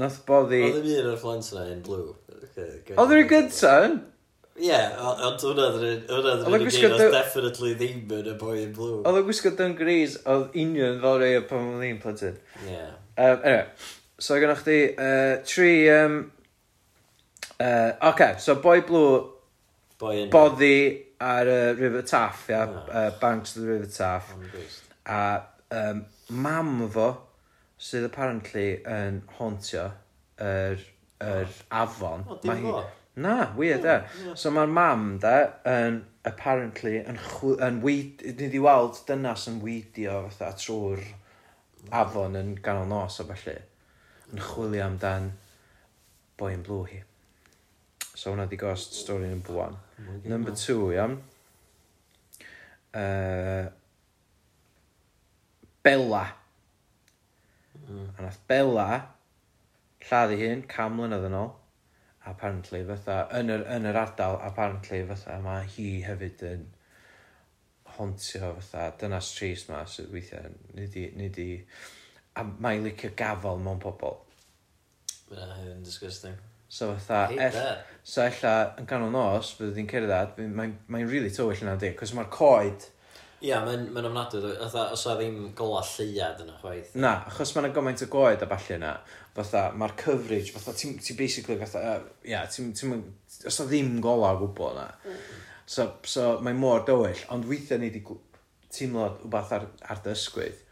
[0.03, 0.65] nath bod i...
[0.67, 2.09] Oedd yn un o'r fflans yna yn blw.
[2.97, 3.99] Oedd yr un gyntaf yn?
[4.57, 9.03] Ie, ond hwnna ddyn nhw'n gyd oedd definitely ddim yn y boi yn blw.
[9.03, 12.39] Oedd yn gwisgo dungarees, oedd union fel rei o pan oedd ni'n plentyn.
[12.65, 12.85] Ie.
[13.21, 13.67] Anyway,
[14.19, 15.73] so gynnwch chi uh, tri...
[15.93, 16.19] Um,
[17.61, 19.11] uh, okay, so boi blw
[20.33, 20.77] boddi
[21.21, 24.35] ar y uh, River Taff, ia, yeah, uh, Banks of the River Taff.
[25.07, 25.23] A
[25.71, 27.11] um, mam fo,
[27.81, 29.91] sydd apparently yn hontio
[30.41, 30.87] yr, er,
[31.21, 32.25] yr er afon.
[32.29, 32.85] O, dim fo?
[33.17, 33.97] Na, weird e.
[34.37, 35.37] So mae'r mam de
[35.71, 38.21] yn apparently yn, chw- yn weid...
[38.37, 41.05] Ni 'di weld dynas yn weidio fatha trwy'r
[41.97, 43.57] afon yn ganol nos o felly,
[44.33, 45.31] yn chwilio amdan
[46.37, 47.01] boi yn blw hi.
[48.13, 49.81] So hwnna 'di gost stori number one.
[49.97, 51.17] Oh number two iawn.
[52.93, 53.73] Uh,
[55.85, 56.25] Bella.
[57.87, 58.09] Mm.
[58.19, 58.89] A nath Bella
[60.07, 61.55] lladd ei hun cam mlynedd yn ôl
[62.31, 66.67] apparently fatha yn yr, yn yr ardal apparently fatha mae hi hefyd yn
[67.97, 71.51] hontio fatha dynas tris ma sydd weithiau nid i, nid i
[72.37, 74.21] a mae'n licio gafel mewn pobl
[75.27, 76.37] Mae'n hefyd disgusting.
[76.69, 77.57] So fatha, ell,
[78.07, 82.13] so ella yn ganol nos, bydd hi'n cerdded, mae'n mae really tywyll yna di, cos
[82.15, 82.87] mae'r coed
[83.45, 86.95] Ia, mae'n ma ofnadwy, fatha, os oedd ddim gola lleiad yna chwaith.
[86.97, 88.95] Na, achos mae'n gymaint o goed a balli yna,
[89.37, 92.95] fatha, mae'r coverage, fatha, ti'n ti basically, fatha, yy, ia, ti'n, ti'n,
[93.51, 94.87] os na ddim gola o gwbl yna.
[95.05, 95.21] Mm.
[95.69, 98.17] So, so mae mor dywyll, ond weithiau ni wedi
[98.73, 100.65] teimlo rhywbeth ar, ar dysgwydd,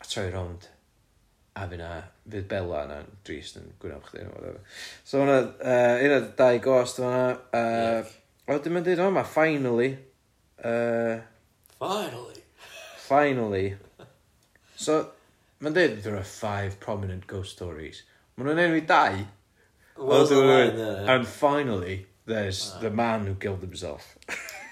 [0.00, 0.70] a troi rownd,
[1.52, 1.92] a fydd na,
[2.24, 4.60] fydd Bella yna, drist yn gwneud chdi, whatever.
[5.04, 7.22] So hwnna, uh, un o'r dau gost hwnna,
[7.60, 9.92] uh, a wedyn mae'n dweud, o, ma, finally,
[10.64, 11.18] uh,
[11.78, 12.42] Finally.
[12.96, 13.76] Finally.
[14.76, 15.10] So,
[15.60, 18.02] mae'n dweud there are five prominent ghost stories.
[18.36, 19.24] Mae nhw'n enw i dau.
[19.96, 21.04] Well, the line, there?
[21.08, 22.80] And finally, there's ah.
[22.80, 24.16] the man who killed himself.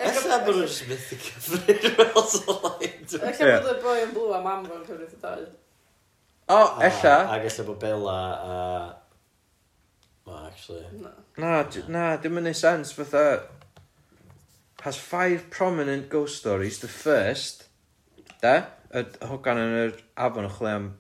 [0.01, 3.07] Ella bod nhw'n just mythu cyfrin fel so lain.
[3.21, 5.47] Ah, ella bod y boi yn blw a mam fo'n cyfrif y dau.
[6.49, 7.17] O, ella.
[7.37, 8.97] Ac ella bod Bella uh, a...
[10.27, 10.85] Ma, actually.
[11.37, 13.27] Na, na, dim yn ei sens fatha
[14.85, 16.81] has five prominent ghost stories.
[16.81, 17.69] The first
[18.43, 20.93] de y hogan yn yr afon o'ch am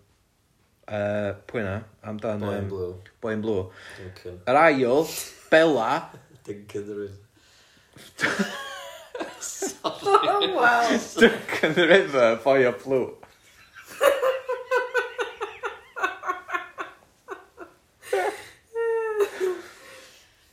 [0.88, 2.94] uh, pwy na amdan Boy in Blue.
[3.20, 3.68] Boy in Blue.
[3.98, 4.40] Duncan.
[4.48, 5.04] Yr ail
[5.50, 6.08] Bella.
[6.48, 7.20] Duncan the River.
[9.40, 10.28] Sorry.
[10.32, 10.98] Oh, well.
[11.20, 13.14] Duncan the River Boy o Blue.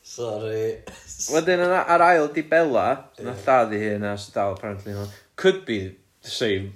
[0.03, 0.83] Sorry.
[1.29, 3.25] Wedyn yna ar ail di Bella, yeah.
[3.27, 5.12] na lladd i hun a sy'n dal apparently hwn.
[5.36, 5.79] Could be
[6.23, 6.73] the same.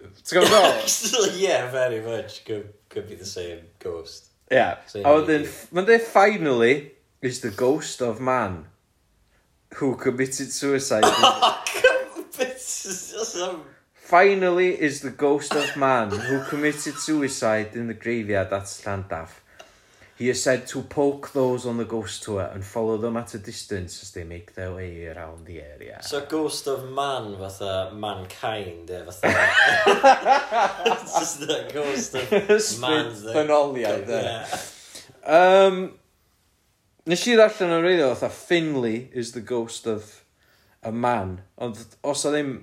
[0.00, 2.44] Ti'n gwybod Yeah, very much.
[2.44, 4.30] Could, could be the same ghost.
[4.50, 4.78] Yeah.
[4.86, 6.74] Same a wedyn, mae'n dweud finally
[7.22, 8.64] is the ghost of man
[9.76, 11.04] who committed suicide.
[14.10, 19.38] finally is the ghost of man who committed suicide in the graveyard at Standaff.
[20.20, 23.38] He is said to poke those on the ghost tour and follow them at a
[23.38, 25.98] distance as they make their way around the area.
[26.02, 29.30] So ghost of man fatha mankind e fatha.
[30.92, 32.30] It's just the ghost of
[32.82, 33.14] man.
[33.14, 34.20] Ffynoliaid e.
[35.24, 35.82] Um,
[37.08, 40.04] nes i ddarllen o'n reiddio fatha Finley is the ghost of
[40.84, 41.38] a man.
[41.56, 42.58] Ond os a ddim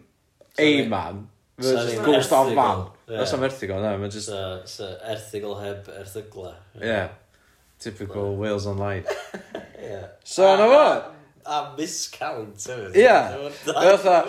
[0.62, 1.26] a man,
[1.58, 2.92] so just ghost of man.
[3.08, 3.18] Yeah.
[3.18, 3.98] That's am erthigol, na.
[3.98, 4.30] Mae'n just...
[4.30, 6.60] So, so erthigol heb erthigla.
[6.76, 6.86] Yeah.
[6.86, 7.16] yeah.
[7.80, 9.04] Typical Wales Online.
[9.84, 10.02] Ie.
[10.24, 11.14] So, na fo!
[11.48, 12.96] A miscount, hefyd.
[12.96, 13.12] Ie.
[13.72, 14.26] Mae fatha...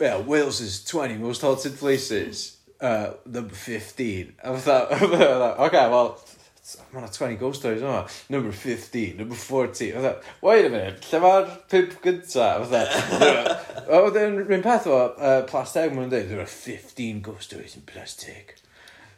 [0.00, 2.58] Yeah, Wales's 20 most haunted places.
[2.80, 4.34] Uh, number 15.
[4.44, 6.18] A fatha, okay, well,
[6.64, 9.92] mae yna 20 ghost stories yma number 15 number 14.
[9.92, 13.34] fatha wait a minute lle mae'r pimp gynta fatha
[13.92, 17.84] o, wedyn rhywun peth o uh, plastig mae'n dweud there are 15 ghost stories in
[17.90, 18.56] plastic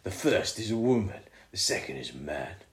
[0.09, 1.23] the first is a woman
[1.55, 2.66] the second is a man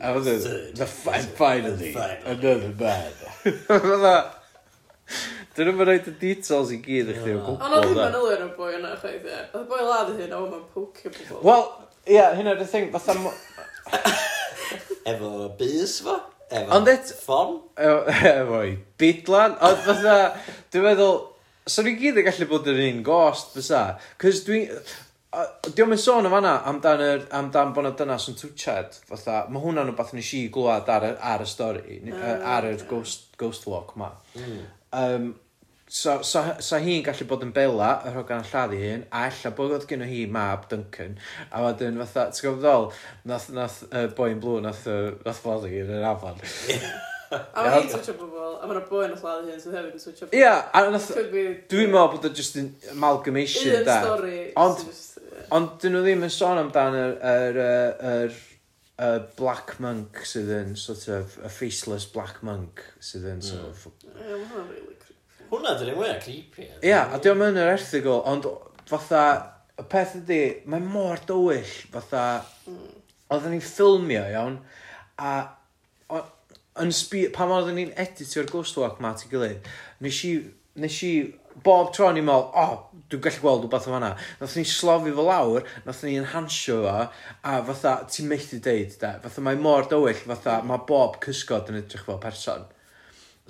[0.00, 1.92] A fydda, e- the fi- and finally,
[2.24, 3.12] another man.
[3.42, 4.40] Fydda, e-
[5.56, 7.92] dyn nhw'n rhoi y details i gyd i chdi o Ond oedd gwbl.
[7.92, 8.18] ddim yn na.
[8.22, 9.40] ylwyr o'r boi yna, chwaith, ie.
[9.52, 11.42] Oedd y boi lad y hyn, o, mae'n pocio pobl.
[11.50, 11.66] Wel,
[12.16, 13.18] ie, hynna dy thing, fatha...
[13.20, 13.34] mo-
[15.12, 16.16] Efo bus fo?
[16.52, 17.54] Efo Ond et- ffon?
[17.76, 20.16] e- Efoi, bidlan, ond fatha,
[20.72, 21.16] dwi'n meddwl,
[21.68, 23.84] so ni gyd yn gallu bod yr un gost, fysa?
[24.22, 24.70] Cys dwi'n...
[25.32, 29.62] Diolch yn sôn yn fanna amdan, yr, amdan bod yna dynas yn twtiad fatha, mae
[29.62, 32.82] hwnna'n rhywbeth nes i glwad ar, y- ar y stori ni- ah, yy, ar yr
[32.90, 34.58] ghost, ghost walk ma mm.
[34.98, 35.30] um,
[35.88, 39.22] so, so, so hi'n gallu bod yn bela y rhogan a lladd ei hun a
[39.30, 41.16] ella bod oedd gen hi mab Duncan
[41.48, 42.90] a wedyn fatha, ti'n gwybod ddol
[43.32, 46.44] nath, nath uh, boi'n blw nath, uh, nath foddi yn yr afon
[47.32, 50.02] A mae hi'n twtio pobl, a mae'na boi yn y lladd hyn sydd hefyd yn
[50.02, 50.36] twtio pobl.
[50.36, 53.94] ia, a nath Could be- dwi'n meddwl bod o just yn amalgamation Un da.
[54.04, 54.42] stori.
[54.60, 55.11] Ond- sydd jyst-
[55.54, 58.40] ond 'dyn nhw ddim yn sôn amdan yr yr yy yr
[59.02, 63.86] y black monk sydd yn sort of a faceless black monk sydd yn sort of...
[64.04, 64.18] Mm.
[64.20, 65.48] Ia ma' hwnna'n rili creepy.
[65.52, 66.68] Hwnna dyn un mwyaf creepy.
[66.86, 68.46] Ia a diolch yn yr erthigol ond
[68.90, 69.24] fatha
[69.80, 72.24] y peth ydy mae mor dywyll fatha
[72.68, 72.86] mm.
[73.32, 74.60] oedden ni'n ffilmio iawn
[75.18, 75.34] a
[76.12, 76.26] o-
[76.82, 79.72] yn sbi- pan oedden ni'n editio'r ghost walk 'ma at ei gilydd
[80.04, 80.34] nes i
[80.82, 81.12] nes i
[81.64, 84.12] bob tro ni'n meddwl, o, oh, dwi'n gallu gweld rhywbeth o fanna.
[84.40, 86.98] Nath ni slofi fo lawr, nath ni enhansio fo,
[87.44, 91.82] a fatha, ti'n methu deud, de, fatha mae mor dywyll, fatha, mae bob cysgod yn
[91.82, 92.68] edrych fel person.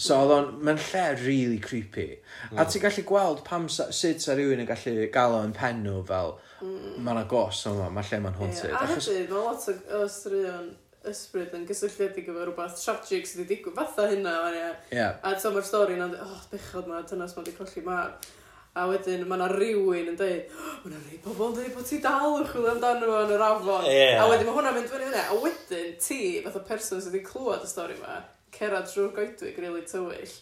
[0.00, 2.08] So oedd o'n, mae'n lle really creepy.
[2.50, 2.70] A mm.
[2.72, 6.38] ti'n gallu gweld pam, sa, sut sa rhywun yn gallu gael o'n pen nhw fel,
[6.64, 7.02] mm.
[7.04, 8.72] mae'n agos o'n ma, mae lle mae'n haunted.
[8.72, 10.72] Yeah, a hefyd, mae lot o, o straeon
[11.10, 14.68] ysbryd yn gysylltiedig efo rhywbeth tragic sydd wedi digwydd fatha hynna fan ia.
[14.92, 15.18] Yeah.
[15.22, 18.28] A to mae'r stori yna'n dweud oh, bechod ma, dynas ma wedi colli mab.
[18.72, 21.88] A wedyn mae yna rhywun yn dweud, oh, mae yna rhai pobl yn dweud bod
[21.88, 23.88] ti dal yn chwilio amdano fo yn yr afon.
[23.90, 24.22] Yeah.
[24.22, 25.24] A wedyn mae hwnna'n mynd fyny hynny.
[25.26, 29.58] A wedyn ti, fath o person sydd wedi clywed y stori ma cerad drwy'r goedwig
[29.58, 30.34] rili really tywyll,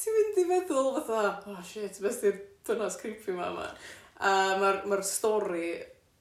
[0.00, 3.66] ti'n mynd i feddwl fatha, oh shit, beth yw'r dynas creepy ma yma.
[4.24, 5.70] A mae'r ma stori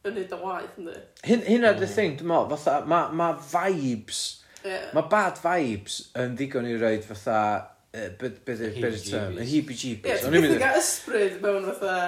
[0.10, 1.96] yn neud o waith ynddi Hyn, hynna dy mm.
[1.96, 4.22] thing dwi'n meddwl fatha mae ma vibes
[4.64, 4.88] yeah.
[4.96, 9.50] mae bad vibes yn ddigon i roed fatha uh, beth be- be be term y
[9.52, 12.00] heebie-jeebies ie ti'n O'n i'n mynd i- byth cael ysbryd mewn fatha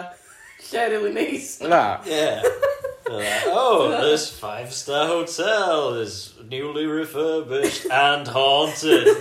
[0.69, 1.83] lle rili neis na
[3.09, 3.33] Yeah.
[3.47, 9.07] Oh, this five star hotel is newly refurbished and haunted.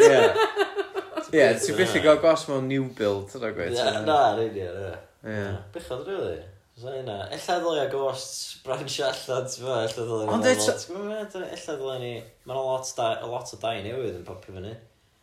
[1.32, 3.72] ie ie ti'n byth i gael gos mewn new build yna gweud.
[3.76, 4.92] Na, na, yn na.
[5.24, 5.48] ie.
[5.74, 6.36] Bechod rili.
[6.78, 10.76] So yna, ella ddylia ghosts branch allan, ti'n fawr, ella ddylai Ond eto-
[11.16, 11.40] eto...
[11.42, 12.10] Ella ddylia ni...
[12.46, 14.76] Mae'n yna lot, da, lot o dau newydd yn popio fyny.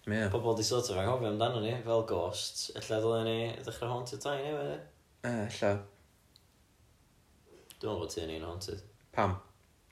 [0.05, 0.25] Ie.
[0.33, 2.67] Pobl di sort of anghofio amdano ni, fel ghosts.
[2.75, 4.73] Ella ddylia ni ddechrau haunted dau newydd.
[4.75, 5.31] ie?
[5.31, 5.71] Eh, lla.
[7.45, 8.83] Dwi'n meddwl bod ti'n un haunted.
[9.15, 9.39] Pam?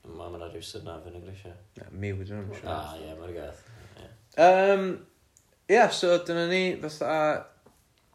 [0.03, 1.55] Mae yna rhyw syrna fy'n y grisiau.
[1.79, 2.69] Na, mi wedi'n rhan.
[2.75, 3.63] Ah, ie, mae'r gath.
[4.03, 4.11] Ie.
[4.43, 4.89] Um,
[5.71, 7.15] ia, so dyna ni, fatha,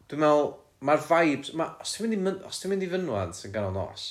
[0.05, 0.51] dwi'n meddwl,
[0.87, 1.51] Mae'r vibes...
[1.59, 4.07] Ma, os ti'n mynd i, myn, os ti'n mynd i fynwan yn ganol nos...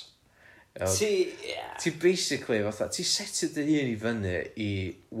[0.77, 1.11] Iawn, ti...
[1.47, 1.71] Yeah.
[1.81, 2.89] Ti basically fatha...
[2.93, 4.71] Ti setio dy hun i fyny i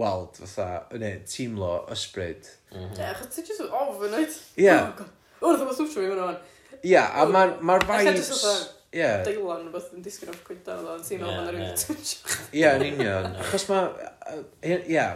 [0.01, 0.67] weld fatha...
[1.01, 2.51] Neu teimlo ysbryd.
[2.69, 2.99] Mm -hmm.
[3.01, 4.37] Yeah, ti'n just ofyn, oed?
[4.61, 4.91] Yeah.
[5.39, 6.37] Oh Wrth yma switio fi fyna fan.
[6.83, 8.45] Yeah, a mae'r ma vibes...
[8.93, 9.25] Yeah.
[9.25, 11.75] Deilan beth yn disgyn o'r cwyda fel yn teimlo yeah, fan ar yeah.
[11.81, 12.13] twitch.
[12.53, 13.27] Ie, yn union.
[13.41, 14.07] Achos mae...
[14.69, 15.09] Ie.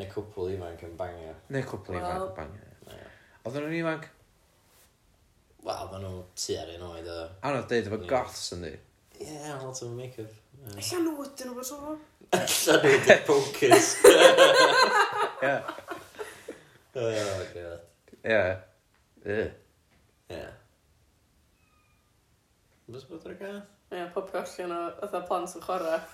[0.00, 1.36] Neu cwpl ifanc yn bangio.
[1.52, 2.98] Neu cwpl ifanc yn bangio.
[3.44, 4.12] Oedden nhw'n ifanc?
[5.64, 7.20] Wel, maen nhw tu ar un oed o...
[7.48, 8.72] Anodd deud efo goths yn di.
[9.16, 10.32] Ie, yeah, lot o make-up.
[10.74, 11.94] Ella nhw ydyn nhw beth o.
[12.36, 13.94] Ella nhw ydyn pokers.
[15.44, 15.56] Ie.
[16.94, 17.80] Oh, god.
[18.22, 18.42] Ie.
[19.26, 19.46] Ie.
[20.30, 20.42] Ie.
[22.86, 23.64] Bys bod o'r gath?
[23.90, 25.98] Ie, popio allan o fatha plant yn chwarae.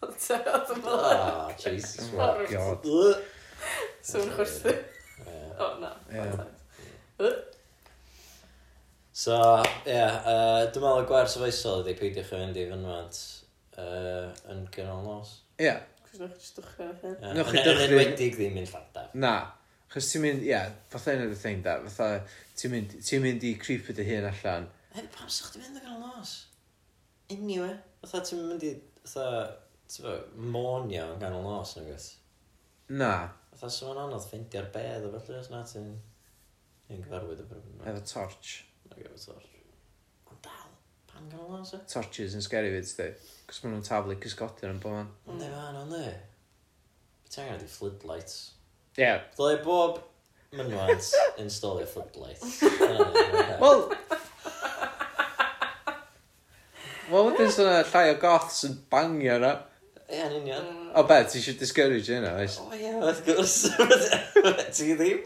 [0.00, 2.86] Oh, Jesus, Oh, god.
[4.06, 4.72] Swn chwerthu.
[5.60, 5.90] O, na.
[6.14, 7.34] Ie.
[9.20, 9.34] So,
[9.84, 13.16] ie, yeah, uh, dwi'n meddwl y gwers y faisal ydy peidiwch yn mynd i fynwad
[13.82, 15.32] uh, yn gynnal nos.
[15.58, 15.66] Ie.
[15.66, 15.82] Yeah.
[16.06, 17.10] Cos nwch chi dychrio fe.
[17.36, 17.74] Nwch chi dychrio.
[17.74, 19.02] Yn enwedig ddim mynd llada.
[19.20, 19.32] Na.
[19.92, 22.22] Chos ti'n mynd, ie, yeah, fatha yna'r thing da, fatha
[22.62, 24.70] ti'n mynd, ti mynd i creepy dy hun allan.
[24.94, 26.32] E, pam sa'ch ti'n mynd yn gynnal nos?
[27.36, 27.76] Anyway.
[28.06, 29.44] Fatha ti'n mynd i, fatha,
[29.84, 30.24] ti'n fawr,
[30.56, 32.08] monio yn ganol nos yn gwrs.
[32.96, 33.12] Na.
[33.52, 35.92] Fatha sy'n anodd ffeindio'r bedd o felly os na ti'n...
[36.90, 37.70] Yn gyfarwydd o bryd.
[37.84, 38.56] Efo torch.
[38.90, 39.48] Ac efo torch.
[40.30, 40.70] Ond dal,
[41.10, 41.80] pan gan o'n lasa?
[41.90, 43.08] Torches yn scary fyd, sti.
[43.48, 45.10] Cos maen nhw'n taflu cysgodin yn bo'n.
[45.30, 46.04] Ond efo anno, ne?
[47.30, 48.38] Ti angen ydi floodlights.
[48.96, 49.04] Ie.
[49.04, 49.24] Yeah.
[49.36, 50.02] Ddylai bob
[50.56, 51.12] mynwant
[51.44, 52.42] installio floodlight.
[53.62, 53.84] Wel...
[57.10, 59.56] Wel, wedyn sy'n llai o goths yn bangio na.
[60.06, 60.66] Ie, yn union.
[60.94, 62.58] O be, ti eisiau discourage yna, oes?
[62.62, 63.56] O ie, wrth gwrs.
[64.76, 65.24] Ti ddim?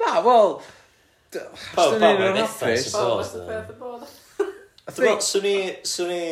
[0.00, 0.58] Na, wel...
[1.74, 2.88] Pawb, pawb yn hapus.
[2.94, 4.08] Pawb oedd y peth yn bod.
[5.24, 5.58] Swn i,
[5.88, 6.24] swn i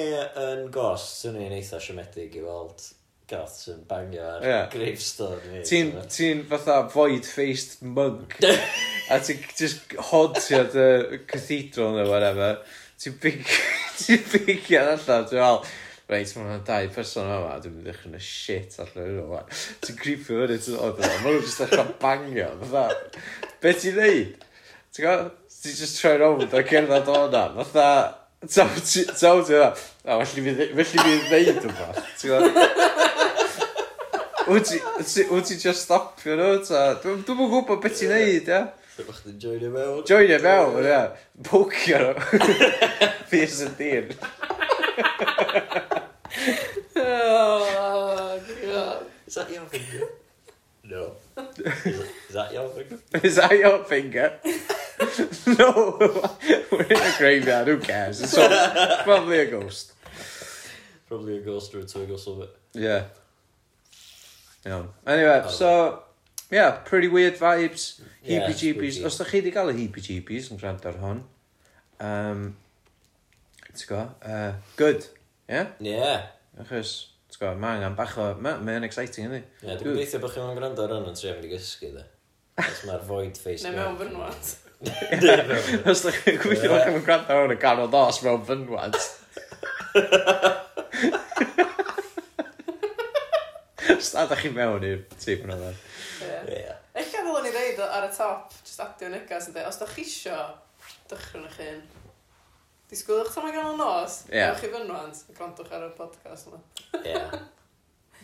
[0.46, 2.90] yn gost, swn i'n eitha siomedig i weld
[3.32, 4.64] goth sy'n bangio ar yeah.
[4.72, 5.62] gravestone fi.
[5.68, 8.36] Ti'n ti fatha void-faced monk,
[9.12, 12.61] a ti'n just hontio dy cathedral neu whatever,
[13.00, 13.40] ti'n big
[14.03, 15.62] ti'n bigio allan, ti'n fel,
[16.12, 19.42] reit, mae hwnna'n dau person yma, dwi'n mynd i ddechrau'n y shit allan yn yma.
[19.86, 22.88] Ti'n creepio fyny, ti'n oed yma, mae nhw'n just ddechrau bangio, fatha,
[23.62, 24.48] beth ti'n neud?
[24.93, 25.30] ti'n gwybod?
[25.62, 27.88] Ti'n just troi rownd a cerdded o 'na fatha
[28.43, 31.66] Taw wyt ti ta wyt ti fatha "o well fi well e- i fi ddeud
[31.70, 31.88] yma,
[32.18, 32.55] ti'n gwybod?
[34.51, 38.11] Wyt ti ti wyt ti jyst stopio nhw ta Dwi'n dwi'n yn gwbod be' ti'n
[38.11, 38.62] neud ia?
[38.97, 40.03] Dwi'n bo' chdi'n joinio mewn.
[40.11, 41.03] Joinio e mewn ia.
[41.49, 42.12] Pwcio nhw.
[43.30, 44.11] Fierce and Dean.
[46.97, 49.07] Oh, God.
[49.26, 50.07] Is that your finger?
[50.84, 51.12] No.
[51.64, 52.99] Is that your finger?
[53.22, 54.32] Is that your finger?
[55.59, 55.96] no,
[56.70, 58.20] we're in a graveyard, who cares?
[58.20, 58.48] It's all,
[59.05, 59.92] probably a ghost.
[61.09, 62.48] Probably a ghost or a twig or something.
[62.74, 63.05] Yeah.
[64.64, 64.88] Iawn.
[65.07, 66.03] Anyway, oh, so,
[66.50, 68.00] yeah, pretty weird vibes.
[68.22, 69.05] Yeah, Heebie-jeebies.
[69.05, 71.22] Os da chi wedi cael y heebie-jeebies yn gwrando ar hon,
[72.00, 72.44] um,
[73.72, 75.09] ti'n go, uh, good,
[75.48, 75.74] yeah?
[75.82, 76.28] Yeah.
[76.62, 76.94] Achos,
[77.32, 79.42] ti'n go, mae angen bach o, mae'n exciting yndi.
[79.64, 82.07] Yeah, dwi'n gobeithio bod chi'n gwrando ar hwn yn trefn i gysgu, dde.
[82.62, 83.64] Os mae'r void face...
[83.66, 84.55] Neu mewn fyrnwad.
[84.83, 88.97] Os da chi'n gweithio bod chi'n gwrando ar hwn yn ganol dos mewn fynwad.
[93.95, 95.78] Os da chi'n mewn i'r tîm yna fan.
[96.51, 96.64] Ie.
[96.99, 100.05] Ella ddylwn ni ddeud ar y top, Just adio negas yn dweud, os da chi
[100.07, 100.39] isio
[101.11, 101.80] dychryn eich hyn,
[102.91, 104.43] disgwylwch tam mae ganol nos, Ie.
[104.49, 106.61] Ewch chi fynwant, grandwch ar y podcast yma.
[107.01, 107.16] Ie.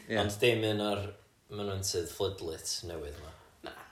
[0.09, 0.19] Ie.
[0.21, 1.03] Ond dim un o'r
[1.55, 3.38] mynwentydd floodlit newydd yma.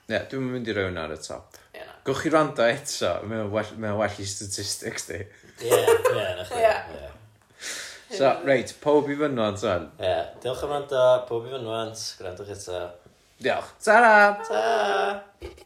[0.07, 1.57] Ie, dwi'm yn mynd i roi ar y top.
[1.75, 1.97] Ie na.
[2.07, 5.19] Gwch chi rando eto, mae'n well, mae well i statistics di.
[5.67, 6.61] Ie, ie, na chdi.
[6.63, 7.09] Ie.
[8.13, 9.89] So, reit, pob i fynwant o'n.
[9.99, 12.83] Ie, diolch am rando, pob i fynwant, gwrandwch eto.
[13.43, 13.75] Diolch.
[13.83, 14.13] Ta-ra!
[14.47, 15.65] Ta-ra!